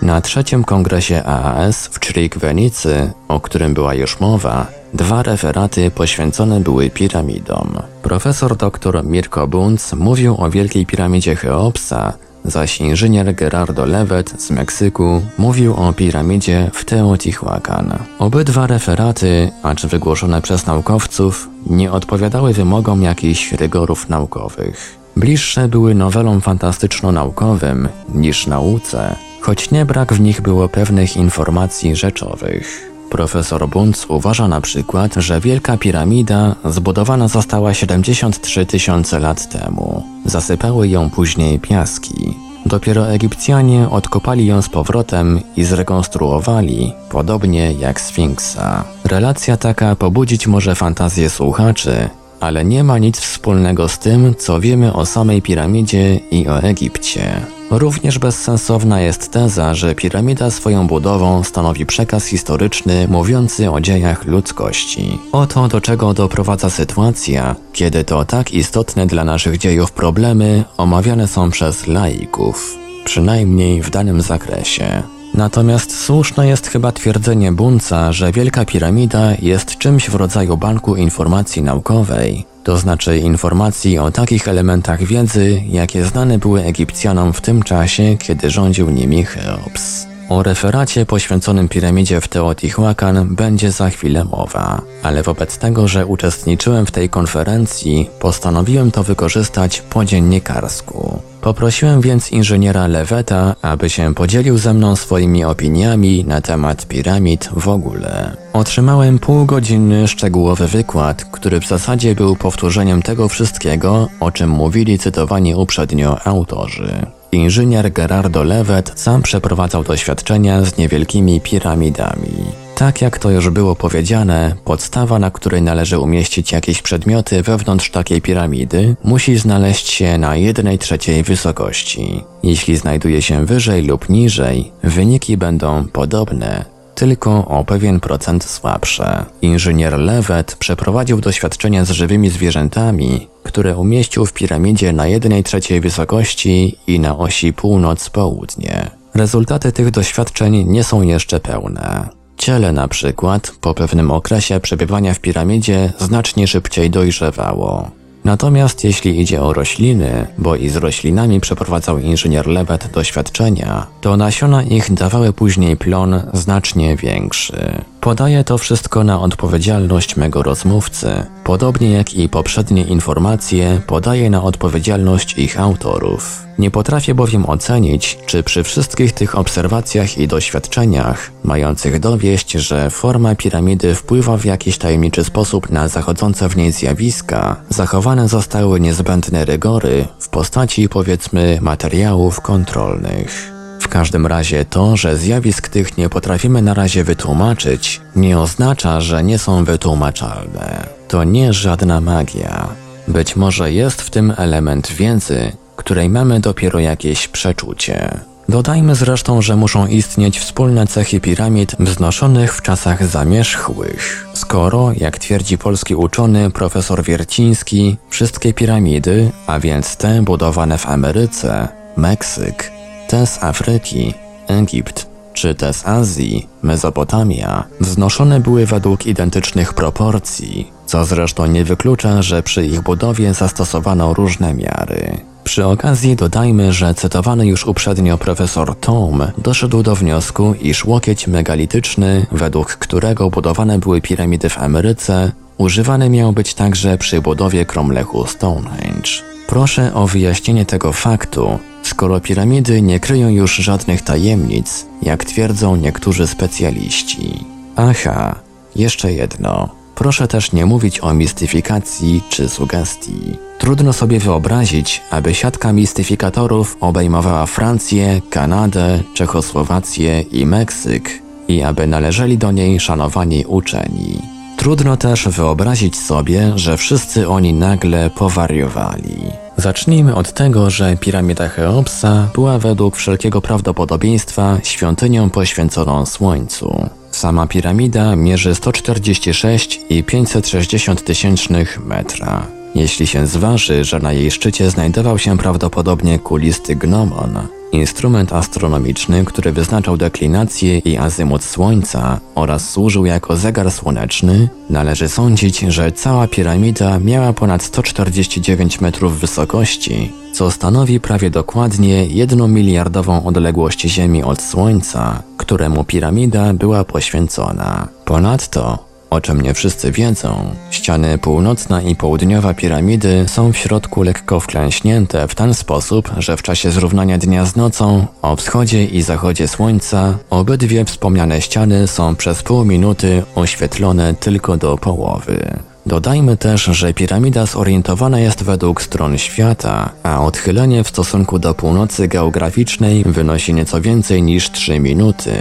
Na 0.01 0.22
trzecim 0.22 0.63
kongresie 0.63 1.24
AAS 1.24 1.88
w 1.88 2.00
Czrik-Wenicy, 2.00 3.12
o 3.27 3.39
którym 3.39 3.74
była 3.74 3.94
już 3.94 4.20
mowa, 4.20 4.68
dwa 4.94 5.24
referaty 5.24 5.91
poświęcone 5.91 6.60
były 6.60 6.89
piramidom. 6.89 7.77
Profesor 8.03 8.56
dr 8.56 9.03
Mirko 9.03 9.48
Bunc 9.48 9.94
mówił 9.94 10.36
o 10.39 10.50
Wielkiej 10.50 10.86
Piramidzie 10.86 11.36
Cheopsa, 11.36 12.13
zaś 12.46 12.82
inżynier 12.82 13.36
Gerardo 13.36 13.86
Levet 13.86 14.41
z 14.41 14.51
Meksyku 14.51 15.22
mówił 15.38 15.74
o 15.74 15.94
piramidzie 15.94 16.72
w 16.74 16.86
Teotihuacan. 16.86 17.98
Obydwa 18.20 18.67
referaty, 18.67 19.51
acz 19.63 19.86
wygłoszone 19.86 20.41
przez 20.41 20.65
naukowców, 20.65 21.50
nie 21.65 21.91
odpowiadały 21.91 22.53
wymogom 22.53 23.01
jakichś 23.01 23.51
rygorów 23.51 24.10
naukowych. 24.10 24.98
Bliższe 25.17 25.67
były 25.67 25.96
nowelom 25.96 26.41
fantastyczno-naukowym 26.41 27.88
niż 28.15 28.48
nauce, 28.48 29.15
choć 29.41 29.72
nie 29.72 29.86
brak 29.86 30.13
w 30.13 30.20
nich 30.20 30.41
było 30.41 30.70
pewnych 30.70 31.17
informacji 31.17 31.96
rzeczowych. 31.96 32.97
Profesor 33.09 33.69
Bunc 33.69 34.05
uważa 34.09 34.47
na 34.47 34.61
przykład, 34.61 35.15
że 35.15 35.39
Wielka 35.39 35.77
Piramida 35.77 36.55
zbudowana 36.65 37.27
została 37.27 37.73
73 37.73 38.65
tysiące 38.65 39.19
lat 39.19 39.49
temu. 39.49 40.03
Zasypały 40.25 40.87
ją 40.87 41.09
później 41.09 41.59
piaski. 41.59 42.33
Dopiero 42.65 43.09
Egipcjanie 43.09 43.89
odkopali 43.89 44.45
ją 44.45 44.61
z 44.61 44.69
powrotem 44.69 45.41
i 45.57 45.63
zrekonstruowali, 45.63 46.93
podobnie 47.09 47.71
jak 47.71 48.01
Sfinksa. 48.01 48.83
Relacja 49.03 49.57
taka 49.57 49.95
pobudzić 49.95 50.47
może 50.47 50.75
fantazję 50.75 51.29
słuchaczy, 51.29 52.09
ale 52.39 52.65
nie 52.65 52.83
ma 52.83 52.97
nic 52.97 53.19
wspólnego 53.19 53.89
z 53.89 53.99
tym, 53.99 54.35
co 54.35 54.59
wiemy 54.59 54.93
o 54.93 55.05
samej 55.05 55.41
piramidzie 55.41 56.15
i 56.15 56.47
o 56.47 56.63
Egipcie. 56.63 57.56
Również 57.69 58.19
bezsensowna 58.19 59.01
jest 59.01 59.31
teza, 59.31 59.74
że 59.74 59.95
piramida 59.95 60.51
swoją 60.51 60.88
budową 60.88 61.43
stanowi 61.43 61.86
przekaz 61.86 62.25
historyczny 62.25 63.07
mówiący 63.07 63.71
o 63.71 63.81
dziejach 63.81 64.25
ludzkości. 64.25 65.19
Oto 65.31 65.67
do 65.67 65.81
czego 65.81 66.13
doprowadza 66.13 66.69
sytuacja, 66.69 67.55
kiedy 67.74 68.03
to 68.03 68.25
tak 68.25 68.51
istotne 68.51 69.07
dla 69.07 69.24
naszych 69.24 69.57
dziejów 69.57 69.91
problemy 69.91 70.63
omawiane 70.77 71.27
są 71.27 71.50
przez 71.51 71.88
laików, 71.88 72.77
przynajmniej 73.05 73.81
w 73.81 73.89
danym 73.89 74.21
zakresie. 74.21 75.03
Natomiast 75.33 76.00
słuszne 76.00 76.47
jest 76.47 76.67
chyba 76.67 76.91
twierdzenie 76.91 77.51
Bunca, 77.51 78.12
że 78.12 78.31
Wielka 78.31 78.65
Piramida 78.65 79.33
jest 79.41 79.77
czymś 79.77 80.09
w 80.09 80.15
rodzaju 80.15 80.57
banku 80.57 80.95
informacji 80.95 81.62
naukowej, 81.62 82.45
to 82.67 82.77
znaczy 82.77 83.17
informacji 83.17 83.97
o 83.97 84.12
takich 84.12 84.47
elementach 84.47 85.03
wiedzy, 85.03 85.63
jakie 85.69 86.05
znane 86.05 86.39
były 86.39 86.63
Egipcjanom 86.63 87.33
w 87.33 87.41
tym 87.41 87.63
czasie, 87.63 88.17
kiedy 88.19 88.50
rządził 88.50 88.89
nimi 88.89 89.24
Cheops. 89.25 90.16
O 90.29 90.43
referacie 90.43 91.05
poświęconym 91.05 91.69
piramidzie 91.69 92.22
w 92.22 92.27
Teotihuacan 92.27 93.36
będzie 93.36 93.72
za 93.72 93.89
chwilę 93.89 94.24
mowa, 94.24 94.81
ale 95.03 95.24
wobec 95.24 95.57
tego, 95.57 95.88
że 95.88 96.05
uczestniczyłem 96.05 96.86
w 96.86 96.91
tej 96.91 97.10
konferencji, 97.10 98.10
postanowiłem 98.19 98.91
to 98.91 99.03
wykorzystać 99.03 99.81
po 99.81 100.05
dziennikarsku. 100.05 101.22
Poprosiłem 101.41 102.01
więc 102.01 102.31
inżyniera 102.31 102.88
Leweta, 102.88 103.55
aby 103.62 103.89
się 103.89 104.13
podzielił 104.13 104.57
ze 104.57 104.74
mną 104.74 104.96
swoimi 104.96 105.46
opiniami 105.46 106.25
na 106.25 106.41
temat 106.41 106.86
piramid 106.88 107.50
w 107.55 107.67
ogóle. 107.67 108.38
Otrzymałem 108.53 109.19
półgodzinny, 109.19 110.07
szczegółowy 110.07 110.67
wykład, 110.67 111.25
który 111.25 111.60
w 111.60 111.67
zasadzie 111.67 112.15
był 112.15 112.36
powtórzeniem 112.36 113.01
tego 113.01 113.27
wszystkiego, 113.29 114.07
o 114.19 114.31
czym 114.31 114.50
mówili 114.50 115.00
cytowani 115.00 115.55
uprzednio 115.55 116.25
autorzy. 116.25 117.16
Inżynier 117.31 117.91
Gerardo 117.91 118.43
Levet 118.43 118.91
sam 118.96 119.22
przeprowadzał 119.22 119.84
doświadczenia 119.84 120.63
z 120.63 120.77
niewielkimi 120.77 121.41
piramidami. 121.41 122.31
Tak 122.75 123.01
jak 123.01 123.19
to 123.19 123.29
już 123.29 123.50
było 123.50 123.75
powiedziane, 123.75 124.55
podstawa, 124.65 125.19
na 125.19 125.31
której 125.31 125.62
należy 125.62 126.00
umieścić 126.00 126.51
jakieś 126.51 126.81
przedmioty 126.81 127.43
wewnątrz 127.43 127.91
takiej 127.91 128.22
piramidy, 128.22 128.96
musi 129.03 129.38
znaleźć 129.38 129.89
się 129.89 130.17
na 130.17 130.36
jednej 130.36 130.77
trzeciej 130.77 131.24
wysokości. 131.24 132.24
Jeśli 132.43 132.77
znajduje 132.77 133.22
się 133.22 133.46
wyżej 133.46 133.84
lub 133.84 134.10
niżej, 134.10 134.72
wyniki 134.84 135.38
będą 135.38 135.88
podobne, 135.88 136.76
tylko 136.98 137.48
o 137.48 137.66
pewien 137.66 138.00
procent 138.00 138.44
słabsze. 138.44 139.25
Inżynier 139.42 140.00
Levet 140.00 140.56
przeprowadził 140.56 141.22
doświadczenia 141.22 141.86
z 141.86 141.92
żywymi 141.92 142.30
zwierzętami, 142.30 143.27
które 143.44 143.77
umieścił 143.77 144.25
w 144.25 144.34
piramidzie 144.34 144.94
na 144.94 145.08
jednej 145.08 145.44
trzeciej 145.44 145.82
wysokości 145.82 146.77
i 146.88 147.00
na 147.00 147.18
osi 147.18 147.54
północ-południe. 147.54 148.89
Rezultaty 149.16 149.72
tych 149.72 149.92
doświadczeń 149.92 150.63
nie 150.68 150.84
są 150.84 151.01
jeszcze 151.01 151.39
pełne. 151.39 152.10
Ciele 152.38 152.72
na 152.72 152.88
przykład 152.88 153.51
po 153.62 153.74
pewnym 153.74 154.12
okresie 154.12 154.60
przebywania 154.60 155.13
w 155.13 155.20
piramidzie 155.20 155.94
znacznie 156.00 156.48
szybciej 156.48 156.89
dojrzewało. 156.89 157.92
Natomiast 158.27 158.84
jeśli 158.84 159.22
idzie 159.22 159.41
o 159.41 159.53
rośliny, 159.53 160.27
bo 160.38 160.55
i 160.55 160.69
z 160.69 160.75
roślinami 160.75 161.39
przeprowadzał 161.39 162.00
inżynier 162.00 162.48
Lebet 162.48 162.88
doświadczenia, 162.91 163.88
to 164.01 164.17
nasiona 164.17 164.63
ich 164.63 164.93
dawały 164.93 165.34
później 165.34 165.77
plon 165.77 166.22
znacznie 166.34 166.96
większy. 166.96 167.81
Podaję 168.01 168.44
to 168.44 168.58
wszystko 168.58 169.04
na 169.04 169.22
odpowiedzialność 169.22 170.16
mego 170.16 170.44
rozmówcy, 170.44 171.25
podobnie 171.44 171.92
jak 171.92 172.13
i 172.13 172.30
poprzednie 172.30 172.84
informacje 172.84 173.82
podaję 173.88 174.30
na 174.30 174.44
odpowiedzialność 174.44 175.38
ich 175.38 175.60
autorów. 175.60 176.48
Nie 176.58 176.72
potrafię 176.72 177.16
bowiem 177.16 177.46
ocenić, 177.50 178.18
czy 178.25 178.44
przy 178.44 178.63
wszystkich 178.63 179.12
tych 179.12 179.38
obserwacjach 179.38 180.18
i 180.18 180.27
doświadczeniach, 180.27 181.32
mających 181.44 182.00
dowieść, 182.00 182.51
że 182.51 182.89
forma 182.89 183.36
piramidy 183.36 183.96
wpływa 183.96 184.38
w 184.38 184.46
jakiś 184.46 184.77
tajemniczy 184.77 185.24
sposób 185.24 185.70
na 185.70 185.88
zachodzące 185.88 186.50
w 186.50 186.58
niej 186.58 186.72
zjawiska, 186.72 187.56
zachowane 187.70 188.27
zostały 188.27 188.80
niezbędne 188.80 189.46
rygory 189.46 190.06
w 190.20 190.30
postaci 190.30 190.89
powiedzmy 190.89 191.60
materiałów 191.62 192.42
kontrolnych. 192.42 193.56
W 193.79 193.88
każdym 193.88 194.27
razie 194.27 194.65
to, 194.65 194.98
że 194.98 195.17
zjawisk 195.17 195.67
tych 195.67 195.98
nie 195.98 196.10
potrafimy 196.10 196.62
na 196.62 196.74
razie 196.74 197.03
wytłumaczyć, 197.03 198.01
nie 198.15 198.39
oznacza, 198.39 199.01
że 199.01 199.24
nie 199.24 199.39
są 199.39 199.63
wytłumaczalne. 199.63 200.88
To 201.07 201.24
nie 201.24 201.53
żadna 201.53 202.01
magia. 202.01 202.67
Być 203.07 203.36
może 203.36 203.72
jest 203.72 204.01
w 204.01 204.10
tym 204.10 204.34
element 204.38 204.91
wiedzy, 204.91 205.51
której 205.75 206.10
mamy 206.10 206.39
dopiero 206.39 206.79
jakieś 206.79 207.27
przeczucie. 207.27 208.19
Dodajmy 208.50 208.96
zresztą, 208.96 209.41
że 209.41 209.55
muszą 209.55 209.88
istnieć 209.88 210.39
wspólne 210.39 210.88
cechy 210.88 211.19
piramid 211.19 211.75
wznoszonych 211.79 212.53
w 212.53 212.62
czasach 212.62 213.07
zamierzchłych. 213.07 214.27
Skoro, 214.34 214.91
jak 214.98 215.17
twierdzi 215.17 215.57
polski 215.57 215.96
uczony 215.96 216.51
profesor 216.51 217.03
Wierciński, 217.03 217.98
wszystkie 218.10 218.53
piramidy, 218.53 219.31
a 219.48 219.60
więc 219.60 219.98
te 219.98 220.22
budowane 220.22 220.77
w 220.77 220.86
Ameryce, 220.86 221.67
Meksyk, 221.98 222.72
te 223.07 223.27
z 223.27 223.43
Afryki, 223.43 224.13
Egipt, 224.47 225.07
czy 225.33 225.55
te 225.55 225.73
z 225.73 225.87
Azji, 225.87 226.47
Mezopotamia, 226.61 227.63
wznoszone 227.79 228.39
były 228.39 228.65
według 228.65 229.05
identycznych 229.05 229.73
proporcji, 229.73 230.71
co 230.85 231.05
zresztą 231.05 231.45
nie 231.45 231.63
wyklucza, 231.63 232.21
że 232.21 232.43
przy 232.43 232.65
ich 232.65 232.81
budowie 232.81 233.33
zastosowano 233.33 234.13
różne 234.13 234.53
miary. 234.53 235.17
Przy 235.43 235.65
okazji 235.65 236.15
dodajmy, 236.15 236.73
że 236.73 236.93
cytowany 236.93 237.47
już 237.47 237.65
uprzednio 237.65 238.17
profesor 238.17 238.75
Tom 238.75 239.23
doszedł 239.37 239.83
do 239.83 239.95
wniosku, 239.95 240.53
iż 240.61 240.85
łokieć 240.85 241.27
megalityczny, 241.27 242.25
według 242.31 242.75
którego 242.75 243.29
budowane 243.29 243.79
były 243.79 244.01
piramidy 244.01 244.49
w 244.49 244.57
Ameryce, 244.57 245.31
używany 245.57 246.09
miał 246.09 246.33
być 246.33 246.53
także 246.53 246.97
przy 246.97 247.21
budowie 247.21 247.65
Cromlechu 247.65 248.27
Stonehenge. 248.27 249.09
Proszę 249.47 249.93
o 249.93 250.07
wyjaśnienie 250.07 250.65
tego 250.65 250.93
faktu, 250.93 251.59
skoro 251.98 252.20
piramidy 252.20 252.82
nie 252.82 253.00
kryją 253.00 253.30
już 253.30 253.56
żadnych 253.56 254.01
tajemnic, 254.01 254.86
jak 255.01 255.25
twierdzą 255.25 255.75
niektórzy 255.75 256.27
specjaliści. 256.27 257.46
Aha, 257.75 258.36
jeszcze 258.75 259.13
jedno. 259.13 259.70
Proszę 259.96 260.27
też 260.27 260.51
nie 260.51 260.66
mówić 260.66 261.00
o 261.00 261.13
mistyfikacji 261.13 262.22
czy 262.30 262.50
sugestii. 262.50 263.38
Trudno 263.58 263.94
sobie 263.94 264.20
wyobrazić, 264.20 265.01
aby 265.12 265.34
siatka 265.34 265.74
mistyfikatorów 265.74 266.77
obejmowała 266.80 267.46
Francję, 267.46 268.22
Kanadę, 268.30 269.04
Czechosłowację 269.13 270.22
i 270.22 270.46
Meksyk 270.46 271.22
i 271.48 271.63
aby 271.63 271.88
należeli 271.88 272.38
do 272.38 272.51
niej 272.51 272.80
szanowani 272.80 273.46
uczeni. 273.46 274.37
Trudno 274.57 274.97
też 274.97 275.27
wyobrazić 275.27 275.97
sobie, 275.97 276.51
że 276.55 276.77
wszyscy 276.77 277.29
oni 277.29 277.53
nagle 277.53 278.09
powariowali. 278.09 279.17
Zacznijmy 279.57 280.15
od 280.15 280.33
tego, 280.33 280.70
że 280.70 280.98
piramida 280.98 281.50
Cheopsa 281.50 282.29
była 282.33 282.59
według 282.59 282.96
wszelkiego 282.96 283.41
prawdopodobieństwa 283.41 284.57
świątynią 284.63 285.29
poświęconą 285.29 286.05
Słońcu. 286.05 286.89
Sama 287.11 287.48
piramida 287.48 288.15
mierzy 288.15 288.55
146,560 288.55 291.03
tysięcznych 291.03 291.85
metra. 291.85 292.56
Jeśli 292.77 293.07
się 293.07 293.27
zważy, 293.27 293.83
że 293.83 294.00
na 294.00 294.13
jej 294.13 294.31
szczycie 294.31 294.70
znajdował 294.70 295.18
się 295.18 295.37
prawdopodobnie 295.37 296.20
kulisty 296.20 296.75
gnomon, 296.75 297.48
instrument 297.72 298.33
astronomiczny, 298.33 299.25
który 299.25 299.51
wyznaczał 299.51 299.98
deklinację 299.98 300.77
i 300.77 300.98
azymut 300.98 301.44
Słońca 301.44 302.20
oraz 302.35 302.70
służył 302.70 303.05
jako 303.05 303.37
zegar 303.37 303.72
słoneczny, 303.72 304.50
należy 304.70 305.09
sądzić, 305.09 305.59
że 305.59 305.92
cała 305.92 306.27
piramida 306.27 307.00
miała 307.00 307.33
ponad 307.33 307.63
149 307.63 308.81
metrów 308.81 309.20
wysokości, 309.20 310.11
co 310.33 310.51
stanowi 310.51 311.00
prawie 311.00 311.29
dokładnie 311.29 312.05
jedną 312.05 312.48
miliardową 312.48 313.25
odległość 313.25 313.81
Ziemi 313.81 314.24
od 314.24 314.42
Słońca, 314.42 315.24
któremu 315.37 315.83
piramida 315.83 316.53
była 316.53 316.83
poświęcona. 316.83 317.87
Ponadto 318.05 318.86
o 319.09 319.22
czym 319.22 319.41
nie 319.41 319.53
wszyscy 319.53 319.91
wiedzą, 319.91 320.55
ściany 320.72 321.17
północna 321.17 321.81
i 321.81 321.96
południowa 321.96 322.53
piramidy 322.53 323.25
są 323.27 323.53
w 323.53 323.57
środku 323.57 324.03
lekko 324.03 324.39
wklęśnięte 324.39 325.27
w 325.27 325.35
ten 325.35 325.53
sposób, 325.53 326.11
że 326.17 326.37
w 326.37 326.41
czasie 326.41 326.72
zrównania 326.72 327.17
dnia 327.17 327.46
z 327.46 327.55
nocą, 327.55 328.05
o 328.22 328.35
wschodzie 328.35 328.85
i 328.85 329.01
zachodzie 329.01 329.48
słońca, 329.48 330.17
obydwie 330.29 330.85
wspomniane 330.85 331.41
ściany 331.41 331.87
są 331.87 332.15
przez 332.15 332.43
pół 332.43 332.65
minuty 332.65 333.24
oświetlone 333.35 334.13
tylko 334.13 334.57
do 334.57 334.77
połowy. 334.77 335.59
Dodajmy 335.85 336.37
też, 336.37 336.63
że 336.63 336.93
piramida 336.93 337.46
zorientowana 337.46 338.20
jest 338.20 338.43
według 338.43 338.81
stron 338.81 339.17
świata, 339.17 339.89
a 340.03 340.25
odchylenie 340.25 340.83
w 340.83 340.87
stosunku 340.87 341.39
do 341.39 341.53
północy 341.53 342.07
geograficznej 342.07 343.03
wynosi 343.03 343.53
nieco 343.53 343.81
więcej 343.81 344.24
niż 344.24 344.51
3 344.51 344.79
minuty, 344.79 345.31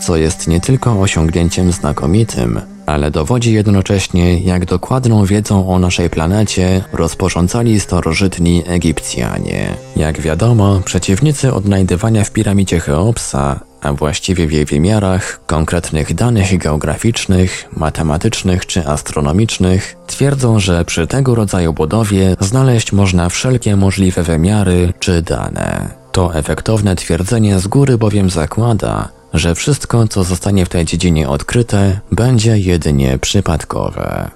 co 0.00 0.16
jest 0.16 0.48
nie 0.48 0.60
tylko 0.60 1.00
osiągnięciem 1.00 1.72
znakomitym, 1.72 2.60
ale 2.86 3.10
dowodzi 3.10 3.52
jednocześnie, 3.52 4.38
jak 4.38 4.64
dokładną 4.64 5.24
wiedzą 5.24 5.68
o 5.68 5.78
naszej 5.78 6.10
planecie 6.10 6.84
rozporządzali 6.92 7.80
starożytni 7.80 8.62
Egipcjanie. 8.66 9.74
Jak 9.96 10.20
wiadomo, 10.20 10.80
przeciwnicy 10.84 11.54
odnajdywania 11.54 12.24
w 12.24 12.30
piramidzie 12.30 12.80
Cheopsa, 12.80 13.60
a 13.80 13.92
właściwie 13.92 14.46
w 14.46 14.52
jej 14.52 14.64
wymiarach, 14.64 15.40
konkretnych 15.46 16.14
danych 16.14 16.58
geograficznych, 16.58 17.68
matematycznych 17.76 18.66
czy 18.66 18.86
astronomicznych, 18.86 19.96
twierdzą, 20.06 20.58
że 20.60 20.84
przy 20.84 21.06
tego 21.06 21.34
rodzaju 21.34 21.72
budowie 21.72 22.36
znaleźć 22.40 22.92
można 22.92 23.28
wszelkie 23.28 23.76
możliwe 23.76 24.22
wymiary 24.22 24.92
czy 24.98 25.22
dane. 25.22 25.88
To 26.12 26.34
efektowne 26.34 26.96
twierdzenie 26.96 27.58
z 27.58 27.66
góry 27.66 27.98
bowiem 27.98 28.30
zakłada, 28.30 29.08
że 29.38 29.54
wszystko, 29.54 30.08
co 30.08 30.24
zostanie 30.24 30.66
w 30.66 30.68
tej 30.68 30.84
dziedzinie 30.84 31.28
odkryte, 31.28 32.00
będzie 32.12 32.58
jedynie 32.58 33.18
przypadkowe. 33.18 34.30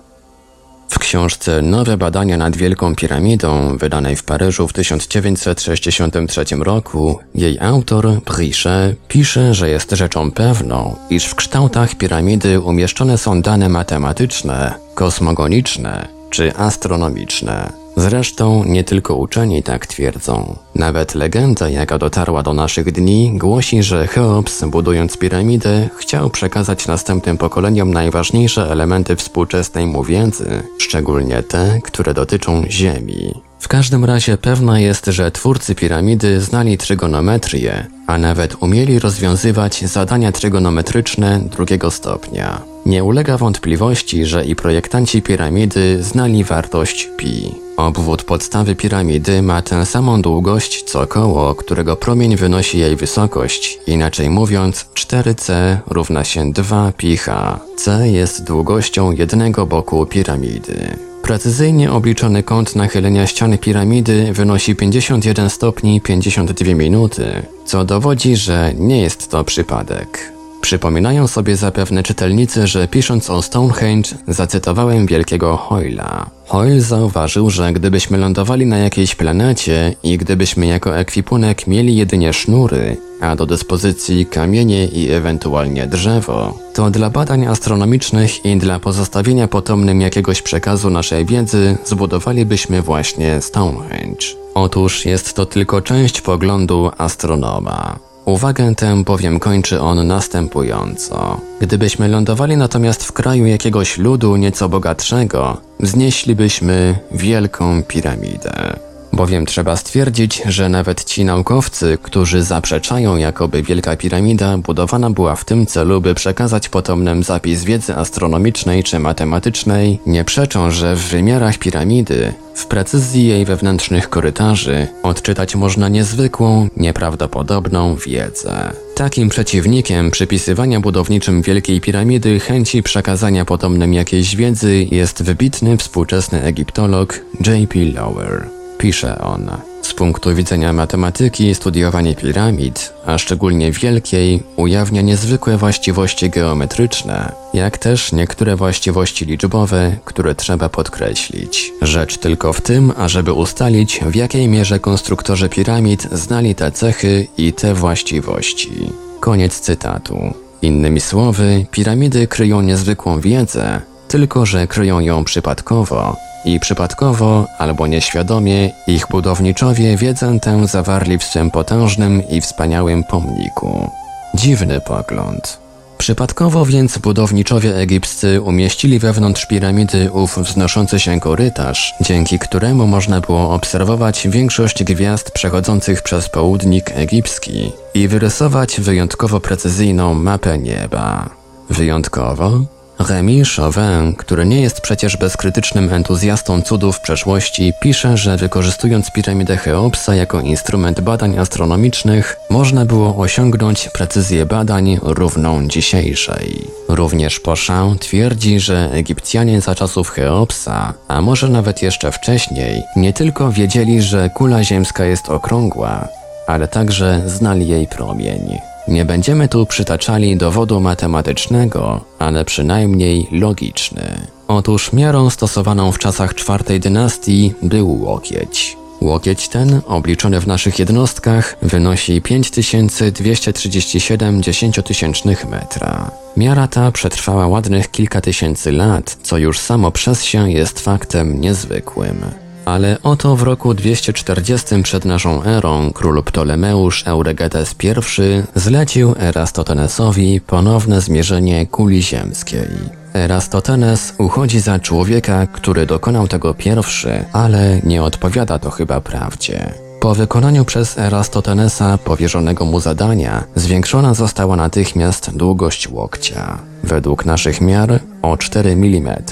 W 0.89 0.99
książce 0.99 1.63
Nowe 1.63 1.97
badania 1.97 2.37
nad 2.37 2.57
Wielką 2.57 2.95
Piramidą, 2.95 3.77
wydanej 3.77 4.17
w 4.17 4.25
Paryżu 4.25 4.69
w 4.69 4.73
1963 4.73 6.45
roku, 6.59 7.19
jej 7.35 7.59
autor, 7.59 8.21
Brichet, 8.27 8.97
pisze, 9.09 9.55
że 9.55 9.69
jest 9.71 9.91
rzeczą 9.91 10.31
pewną, 10.31 10.97
iż 11.11 11.25
w 11.25 11.35
kształtach 11.35 11.95
piramidy 11.95 12.61
umieszczone 12.61 13.19
są 13.19 13.43
dane 13.43 13.69
matematyczne, 13.69 14.75
kosmogoniczne 14.95 16.09
czy 16.31 16.57
astronomiczne. 16.57 17.80
Zresztą 18.01 18.65
nie 18.65 18.85
tylko 18.85 19.15
uczeni 19.15 19.63
tak 19.63 19.87
twierdzą. 19.87 20.57
Nawet 20.75 21.15
legenda, 21.15 21.69
jaka 21.69 21.99
dotarła 21.99 22.43
do 22.43 22.55
naszych 22.55 22.93
dni, 22.93 23.33
głosi, 23.39 23.83
że 23.83 24.07
Cheops, 24.07 24.65
budując 24.65 25.17
piramidę, 25.17 25.89
chciał 25.97 26.31
przekazać 26.31 26.87
następnym 26.87 27.39
pokoleniom 27.39 27.93
najważniejsze 27.93 28.71
elementy 28.71 29.17
współczesnej 29.17 29.87
mu 29.87 30.05
wiedzy, 30.05 30.63
szczególnie 30.79 31.43
te, 31.43 31.81
które 31.85 32.15
dotyczą 32.15 32.63
Ziemi. 32.71 33.50
W 33.61 33.69
każdym 33.69 34.05
razie 34.05 34.39
pewna 34.39 34.81
jest, 34.81 35.07
że 35.07 35.31
twórcy 35.31 35.75
piramidy 35.75 36.41
znali 36.41 36.79
trygonometrię, 36.79 37.87
a 38.07 38.19
nawet 38.19 38.63
umieli 38.63 38.99
rozwiązywać 38.99 39.85
zadania 39.85 40.33
trygonometryczne 40.33 41.41
drugiego 41.41 41.91
stopnia. 41.91 42.63
Nie 42.87 43.05
ulega 43.05 43.39
wątpliwości, 43.39 44.27
że 44.27 44.45
i 44.45 44.57
projektanci 44.57 45.23
piramidy 45.23 46.03
znali 46.03 46.45
wartość 46.45 47.09
pi. 47.17 47.55
Obwód 47.77 48.23
podstawy 48.23 48.75
piramidy 48.75 49.43
ma 49.43 49.63
tę 49.63 49.87
samą 49.87 50.23
długość 50.23 50.83
co 50.83 51.07
koło, 51.07 51.55
którego 51.55 51.97
promień 51.97 52.37
wynosi 52.37 52.79
jej 52.79 52.97
wysokość, 52.97 53.79
inaczej 53.87 54.31
mówiąc 54.31 54.87
4c 54.95 55.77
równa 55.87 56.25
się 56.25 56.53
2 56.53 56.93
pi 56.97 57.17
h. 57.17 57.61
c 57.77 58.09
jest 58.09 58.45
długością 58.45 59.13
jednego 59.13 59.67
boku 59.67 60.07
piramidy. 60.07 61.10
Precyzyjnie 61.31 61.93
obliczony 61.93 62.43
kąt 62.43 62.77
nachylenia 62.77 63.27
ściany 63.27 63.59
piramidy 63.59 64.33
wynosi 64.33 64.77
51 64.77 65.51
stopni 65.51 66.01
52 66.01 66.75
minuty, 66.75 67.43
co 67.65 67.85
dowodzi, 67.85 68.37
że 68.37 68.73
nie 68.77 69.01
jest 69.01 69.31
to 69.31 69.45
przypadek. 69.45 70.33
Przypominają 70.61 71.27
sobie 71.27 71.57
zapewne 71.57 72.03
czytelnicy, 72.03 72.67
że 72.67 72.89
pisząc 72.89 73.31
o 73.31 73.43
Stonehenge 73.43 74.11
zacytowałem 74.29 75.07
wielkiego 75.07 75.57
Hoyla. 75.57 76.31
Hoyle 76.47 76.81
zauważył, 76.81 77.51
że 77.51 77.73
gdybyśmy 77.73 78.19
lądowali 78.19 78.67
na 78.67 78.79
jakiejś 78.79 79.15
planecie 79.15 79.95
i 80.03 80.19
gdybyśmy 80.19 80.67
jako 80.67 80.99
ekwipunek 80.99 81.67
mieli 81.67 81.97
jedynie 81.97 82.33
sznury, 82.33 82.97
a 83.21 83.37
do 83.37 83.47
dyspozycji 83.47 84.27
kamienie 84.27 84.87
i 84.87 85.11
ewentualnie 85.11 85.87
drzewo, 85.87 86.59
to 86.75 86.91
dla 86.91 87.11
badań 87.11 87.47
astronomicznych 87.47 88.45
i 88.45 88.57
dla 88.57 88.81
pozostawienia 88.81 89.49
potomnym 89.49 90.01
jakiegoś 90.01 90.43
przekazu 90.43 90.91
naszej 90.91 91.27
wiedzy 91.27 91.79
zbudowalibyśmy 91.85 92.83
właśnie 92.83 93.41
Stonehenge. 93.41 94.27
Otóż 94.55 95.05
jest 95.05 95.35
to 95.35 95.47
tylko 95.47 95.81
część 95.81 96.21
poglądu 96.21 96.91
astronoma. 96.99 98.10
Uwagę 98.31 98.75
tę 98.75 99.05
bowiem 99.05 99.39
kończy 99.39 99.81
on 99.81 100.07
następująco. 100.07 101.41
Gdybyśmy 101.61 102.09
lądowali 102.09 102.57
natomiast 102.57 103.05
w 103.05 103.13
kraju 103.13 103.47
jakiegoś 103.47 103.99
ludu 103.99 104.37
nieco 104.37 104.69
bogatszego, 104.69 105.57
wznieślibyśmy 105.81 106.99
wielką 107.13 107.83
piramidę. 107.83 108.90
Bowiem 109.21 109.47
trzeba 109.47 109.77
stwierdzić, 109.77 110.43
że 110.47 110.69
nawet 110.69 111.05
ci 111.05 111.25
naukowcy, 111.25 111.99
którzy 112.03 112.43
zaprzeczają, 112.43 113.17
jakoby 113.17 113.63
Wielka 113.63 113.97
Piramida 113.97 114.59
budowana 114.59 115.11
była 115.11 115.37
w 115.37 115.45
tym 115.45 115.67
celu, 115.67 116.01
by 116.01 116.15
przekazać 116.15 116.69
potomnym 116.69 117.23
zapis 117.23 117.65
wiedzy 117.65 117.97
astronomicznej 117.97 118.83
czy 118.83 118.99
matematycznej, 118.99 119.99
nie 120.07 120.25
przeczą, 120.25 120.71
że 120.71 120.97
w 120.97 121.09
wymiarach 121.09 121.59
piramidy, 121.59 122.33
w 122.55 122.67
precyzji 122.67 123.27
jej 123.27 123.45
wewnętrznych 123.45 124.11
korytarzy, 124.11 124.87
odczytać 125.03 125.57
można 125.57 125.89
niezwykłą, 125.89 126.69
nieprawdopodobną 126.77 127.97
wiedzę. 127.97 128.73
Takim 128.95 129.29
przeciwnikiem 129.29 130.11
przypisywania 130.11 130.81
budowniczym 130.81 131.43
Wielkiej 131.43 131.81
Piramidy 131.81 132.41
chęci 132.41 132.83
przekazania 132.83 133.45
potomnym 133.45 133.95
jakiejś 133.95 134.37
wiedzy 134.37 134.87
jest 134.91 135.23
wybitny 135.23 135.77
współczesny 135.77 136.43
egiptolog 136.43 137.21
J.P. 137.47 137.79
Lower. 137.79 138.60
Pisze 138.81 139.19
on. 139.19 139.51
Z 139.83 139.95
punktu 139.95 140.35
widzenia 140.35 140.73
matematyki, 140.73 141.55
studiowanie 141.55 142.15
piramid, 142.15 142.93
a 143.07 143.19
szczególnie 143.19 143.73
wielkiej, 143.73 144.43
ujawnia 144.57 145.03
niezwykłe 145.03 145.57
właściwości 145.57 146.31
geometryczne, 146.31 147.33
jak 147.55 147.79
też 147.79 148.13
niektóre 148.13 148.57
właściwości 148.57 149.25
liczbowe, 149.25 149.97
które 150.05 150.35
trzeba 150.35 150.69
podkreślić. 150.69 151.73
Rzecz 151.83 152.19
tylko 152.19 152.53
w 152.53 152.61
tym, 152.61 152.93
ażeby 152.97 153.33
ustalić, 153.33 154.01
w 154.07 154.15
jakiej 154.15 154.49
mierze 154.49 154.79
konstruktorzy 154.79 155.49
piramid 155.49 156.09
znali 156.13 156.55
te 156.55 156.73
cechy 156.73 157.27
i 157.39 157.53
te 157.53 157.75
właściwości. 157.75 158.91
Koniec 159.21 159.61
cytatu. 159.61 160.35
Innymi 160.63 161.01
słowy, 161.01 161.67
piramidy 161.71 162.27
kryją 162.27 162.61
niezwykłą 162.61 163.21
wiedzę, 163.21 163.81
tylko 164.09 164.47
że 164.47 164.67
kryją 164.67 165.01
ją 165.01 165.25
przypadkowo, 165.25 166.17
i 166.45 166.61
przypadkowo 166.61 167.47
albo 167.59 167.87
nieświadomie 167.87 168.71
ich 168.87 169.07
budowniczowie 169.09 169.97
wiedzę 169.97 170.41
tę 170.41 170.67
zawarli 170.67 171.19
w 171.19 171.25
swym 171.25 171.51
potężnym 171.51 172.29
i 172.29 172.41
wspaniałym 172.41 173.05
pomniku. 173.05 173.91
Dziwny 174.35 174.81
pogląd. 174.81 175.59
Przypadkowo 175.99 176.67
więc 176.67 176.99
budowniczowie 176.99 177.77
egipscy 177.77 178.41
umieścili 178.41 178.99
wewnątrz 178.99 179.47
piramidy 179.47 180.11
ów 180.13 180.39
wznoszący 180.39 181.01
się 181.01 181.21
korytarz, 181.21 181.95
dzięki 182.01 182.39
któremu 182.39 182.87
można 182.87 183.21
było 183.21 183.55
obserwować 183.55 184.29
większość 184.29 184.85
gwiazd 184.85 185.31
przechodzących 185.31 186.03
przez 186.03 186.29
południk 186.29 186.91
egipski 186.95 187.73
i 187.95 188.09
wyrysować 188.09 188.81
wyjątkowo 188.81 189.41
precyzyjną 189.41 190.15
mapę 190.15 190.59
nieba. 190.59 191.31
Wyjątkowo, 191.71 192.61
Rémi 193.01 193.43
Chauvin, 193.57 194.15
który 194.17 194.47
nie 194.47 194.61
jest 194.61 194.81
przecież 194.81 195.17
bezkrytycznym 195.17 195.93
entuzjastą 195.93 196.63
cudów 196.63 197.01
przeszłości, 197.01 197.73
pisze, 197.81 198.17
że 198.17 198.37
wykorzystując 198.37 199.11
piramidę 199.11 199.57
Cheopsa 199.57 200.15
jako 200.15 200.41
instrument 200.41 201.01
badań 201.01 201.39
astronomicznych, 201.39 202.37
można 202.51 202.85
było 202.85 203.17
osiągnąć 203.17 203.89
precyzję 203.89 204.47
badań 204.47 204.99
równą 205.03 205.69
dzisiejszej. 205.69 206.67
Również 206.89 207.41
Pochin 207.41 207.99
twierdzi, 208.01 208.61
że 208.61 208.91
Egipcjanie 208.93 209.61
za 209.61 209.75
czasów 209.75 210.11
Cheopsa, 210.11 210.95
a 211.09 211.21
może 211.21 211.49
nawet 211.49 211.83
jeszcze 211.83 212.13
wcześniej, 212.13 212.83
nie 212.97 213.13
tylko 213.13 213.53
wiedzieli, 213.53 214.03
że 214.03 214.31
kula 214.31 214.65
ziemska 214.65 215.05
jest 215.05 215.29
okrągła, 215.29 216.09
ale 216.47 216.69
także 216.69 217.23
znali 217.27 217.69
jej 217.69 217.87
promień. 217.87 218.70
Nie 218.91 219.05
będziemy 219.05 219.49
tu 219.49 219.67
przytaczali 219.67 220.37
dowodu 220.37 220.81
matematycznego, 220.81 222.01
ale 222.19 222.45
przynajmniej 222.45 223.29
logiczny. 223.33 224.27
Otóż 224.49 224.93
miarą 224.93 225.31
stosowaną 225.31 225.93
w 225.93 225.99
czasach 225.99 226.35
czwartej 226.35 226.81
dynastii 226.81 227.55
był 227.63 228.03
łokieć. 228.03 228.77
Łokieć 229.01 229.49
ten, 229.49 229.81
obliczony 229.87 230.41
w 230.41 230.47
naszych 230.47 230.79
jednostkach, 230.79 231.57
wynosi 231.63 232.23
5237 232.23 234.43
dziesięciotysięcznych 234.43 235.49
metra. 235.49 236.11
Miara 236.37 236.69
ta 236.69 236.93
przetrwała 236.93 237.47
ładnych 237.47 237.91
kilka 237.91 238.21
tysięcy 238.21 238.73
lat, 238.73 239.19
co 239.23 239.39
już 239.39 239.59
samo 239.59 239.91
przez 239.91 240.25
się 240.25 240.51
jest 240.51 240.81
faktem 240.81 241.41
niezwykłym. 241.41 242.50
Ale 242.71 242.99
oto 243.03 243.37
w 243.37 243.43
roku 243.43 243.75
240 243.75 244.83
przed 244.83 245.05
naszą 245.05 245.45
erą 245.45 245.91
król 245.95 246.23
Ptolemeusz 246.23 247.07
Euregetes 247.07 247.75
I 247.83 248.59
zlecił 248.61 249.15
Erastotenesowi 249.19 250.41
ponowne 250.41 251.01
zmierzenie 251.01 251.67
kuli 251.67 252.03
ziemskiej. 252.03 252.69
Erastotenes 253.15 254.15
uchodzi 254.19 254.61
za 254.61 254.79
człowieka, 254.79 255.47
który 255.47 255.87
dokonał 255.87 256.29
tego 256.29 256.55
pierwszy, 256.55 257.25
ale 257.33 257.81
nie 257.85 258.03
odpowiada 258.03 258.59
to 258.59 258.71
chyba 258.71 259.01
prawdzie. 259.01 259.75
Po 260.01 260.15
wykonaniu 260.15 260.65
przez 260.65 260.99
Erastotenesa 260.99 261.99
powierzonego 261.99 262.65
mu 262.65 262.81
zadania, 262.81 263.45
zwiększona 263.55 264.15
została 264.15 264.57
natychmiast 264.57 265.37
długość 265.37 265.89
łokcia. 265.89 266.59
Według 266.85 267.25
naszych 267.25 267.61
miar 267.61 268.01
o 268.23 268.37
4 268.37 268.71
mm. 268.71 269.23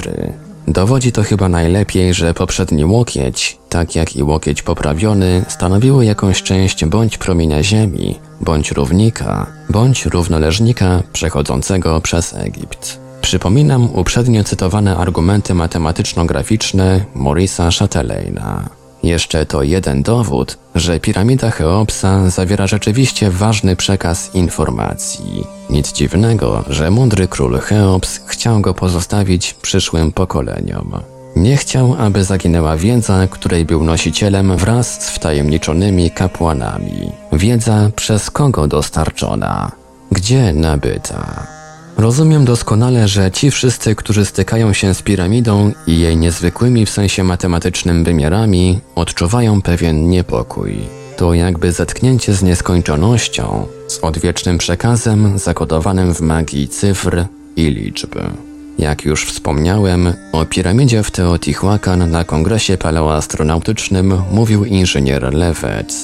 Dowodzi 0.73 1.13
to 1.13 1.23
chyba 1.23 1.49
najlepiej, 1.49 2.15
że 2.15 2.35
poprzedni 2.35 2.85
łokieć, 2.85 3.59
tak 3.69 3.95
jak 3.95 4.17
i 4.17 4.23
łokieć 4.23 4.63
poprawiony, 4.63 5.45
stanowiły 5.49 6.05
jakąś 6.05 6.43
część 6.43 6.85
bądź 6.85 7.19
promienia 7.19 7.63
Ziemi, 7.63 8.19
bądź 8.41 8.73
równika, 8.73 9.47
bądź 9.71 10.07
równoleżnika 10.07 11.03
przechodzącego 11.13 12.01
przez 12.01 12.35
Egipt. 12.35 13.01
Przypominam 13.21 13.89
uprzednio 13.95 14.45
cytowane 14.45 14.97
argumenty 14.97 15.55
matematyczno-graficzne 15.55 17.05
Morisa 17.15 17.71
Chatelaina. 17.71 18.69
Jeszcze 19.03 19.47
to 19.47 19.63
jeden 19.63 20.03
dowód, 20.03 20.59
że 20.79 21.01
piramida 21.01 21.51
Cheopsa 21.51 22.31
zawiera 22.31 22.67
rzeczywiście 22.67 23.31
ważny 23.31 23.77
przekaz 23.77 24.35
informacji. 24.35 25.47
Nic 25.71 25.93
dziwnego, 25.93 26.65
że 26.69 26.91
mądry 26.91 27.29
król 27.29 27.59
Cheops 27.61 28.21
chciał 28.27 28.61
go 28.61 28.75
pozostawić 28.75 29.55
przyszłym 29.55 30.13
pokoleniom. 30.13 30.93
Nie 31.37 31.57
chciał, 31.57 31.97
aby 31.99 32.25
zaginęła 32.25 32.77
wiedza, 32.77 33.29
której 33.31 33.65
był 33.65 33.85
nosicielem 33.85 34.57
wraz 34.57 35.01
z 35.05 35.11
wtajemniczonymi 35.11 36.11
kapłanami. 36.11 37.13
Wiedza 37.33 37.91
przez 37.97 38.31
kogo 38.31 38.67
dostarczona? 38.69 39.73
Gdzie 40.13 40.53
nabyta? 40.53 41.58
Rozumiem 41.99 42.45
doskonale, 42.45 43.09
że 43.09 43.31
ci 43.31 43.51
wszyscy, 43.51 43.95
którzy 43.95 44.25
stykają 44.25 44.73
się 44.73 44.95
z 44.95 45.03
piramidą 45.03 45.73
i 45.87 46.01
jej 46.01 46.17
niezwykłymi 46.17 46.87
w 46.87 46.91
sensie 46.91 47.25
matematycznym 47.25 48.05
wymiarami, 48.05 48.81
odczuwają 48.95 49.63
pewien 49.63 50.11
niepokój. 50.11 50.79
To 51.17 51.35
jakby 51.35 51.73
zetknięcie 51.73 52.35
z 52.35 52.43
nieskończonością, 52.43 53.67
z 53.89 53.99
odwiecznym 53.99 54.59
przekazem 54.59 55.39
zakodowanym 55.39 56.15
w 56.15 56.21
magii 56.21 56.69
cyfr 56.69 57.25
i 57.57 57.65
liczb. 57.65 58.15
Jak 58.79 59.05
już 59.05 59.25
wspomniałem, 59.25 60.13
o 60.33 60.45
piramidzie 60.45 61.03
w 61.03 61.11
Teotihuacan 61.11 62.11
na 62.11 62.25
kongresie 62.25 62.77
paleoastronautycznym 62.77 64.23
mówił 64.33 64.65
inżynier 64.65 65.35
Levet. 65.35 65.95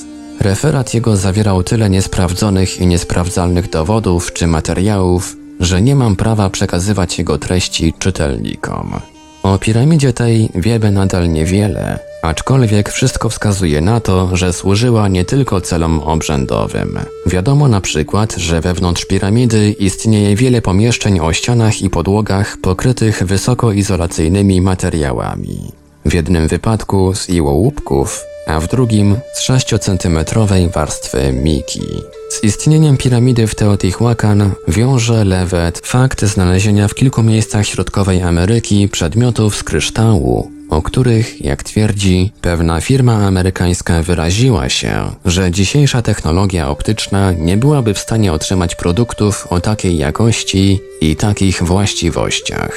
Referat 0.41 0.95
jego 0.95 1.17
zawierał 1.17 1.63
tyle 1.63 1.91
niesprawdzonych 1.91 2.81
i 2.81 2.87
niesprawdzalnych 2.87 3.71
dowodów 3.71 4.33
czy 4.33 4.47
materiałów, 4.47 5.44
że 5.61 5.83
nie 5.83 5.97
mam 5.97 6.17
prawa 6.17 6.51
przekazywać 6.51 7.19
jego 7.19 7.39
treści 7.39 7.95
czytelnikom. 7.99 9.01
O 9.43 9.59
piramidzie 9.59 10.13
tej 10.13 10.49
wiemy 10.55 10.91
nadal 10.91 11.33
niewiele, 11.33 11.99
aczkolwiek 12.23 12.91
wszystko 12.91 13.29
wskazuje 13.29 13.81
na 13.81 14.01
to, 14.01 14.37
że 14.37 14.53
służyła 14.53 15.09
nie 15.09 15.25
tylko 15.25 15.61
celom 15.61 16.01
obrzędowym. 16.01 16.99
Wiadomo 17.27 17.69
na 17.69 17.81
przykład, 17.81 18.35
że 18.37 18.61
wewnątrz 18.61 19.05
piramidy 19.05 19.71
istnieje 19.71 20.37
wiele 20.37 20.63
pomieszczeń 20.63 21.21
o 21.21 21.33
ścianach 21.33 21.83
i 21.83 21.91
podłogach 21.91 22.57
pokrytych 22.63 23.23
wysokoizolacyjnymi 23.23 24.61
materiałami. 24.61 25.73
W 26.05 26.15
jednym 26.15 26.49
wypadku 26.49 27.15
z 27.15 27.29
iłołupków, 27.29 28.25
a 28.47 28.61
w 28.61 28.69
drugim 28.69 29.17
z 29.35 29.49
6-centymetrowej 29.49 30.73
warstwy 30.73 31.33
miki. 31.33 31.87
Z 32.35 32.45
istnieniem 32.45 32.97
piramidy 32.97 33.47
w 33.47 33.55
Teotihuacan 33.55 34.51
wiąże 34.69 35.25
Levet 35.25 35.87
fakt 35.87 36.25
znalezienia 36.25 36.89
w 36.89 36.95
kilku 36.95 37.23
miejscach 37.23 37.67
środkowej 37.67 38.23
Ameryki 38.23 38.89
przedmiotów 38.89 39.57
z 39.57 39.63
kryształu, 39.63 40.51
o 40.71 40.83
których, 40.83 41.45
jak 41.45 41.63
twierdzi, 41.63 42.33
pewna 42.41 42.81
firma 42.81 43.15
amerykańska 43.15 44.03
wyraziła 44.03 44.69
się, 44.69 45.11
że 45.25 45.51
dzisiejsza 45.51 46.03
technologia 46.03 46.69
optyczna 46.69 47.33
nie 47.33 47.57
byłaby 47.57 47.95
w 47.95 47.99
stanie 47.99 48.33
otrzymać 48.33 48.75
produktów 48.75 49.47
o 49.51 49.61
takiej 49.61 49.99
jakości 49.99 50.81
i 51.01 51.17
takich 51.17 51.63
właściwościach. 51.63 52.77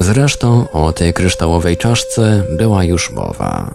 Zresztą 0.00 0.70
o 0.72 0.92
tej 0.92 1.12
kryształowej 1.12 1.76
czaszce 1.76 2.44
była 2.58 2.84
już 2.84 3.10
mowa. 3.10 3.74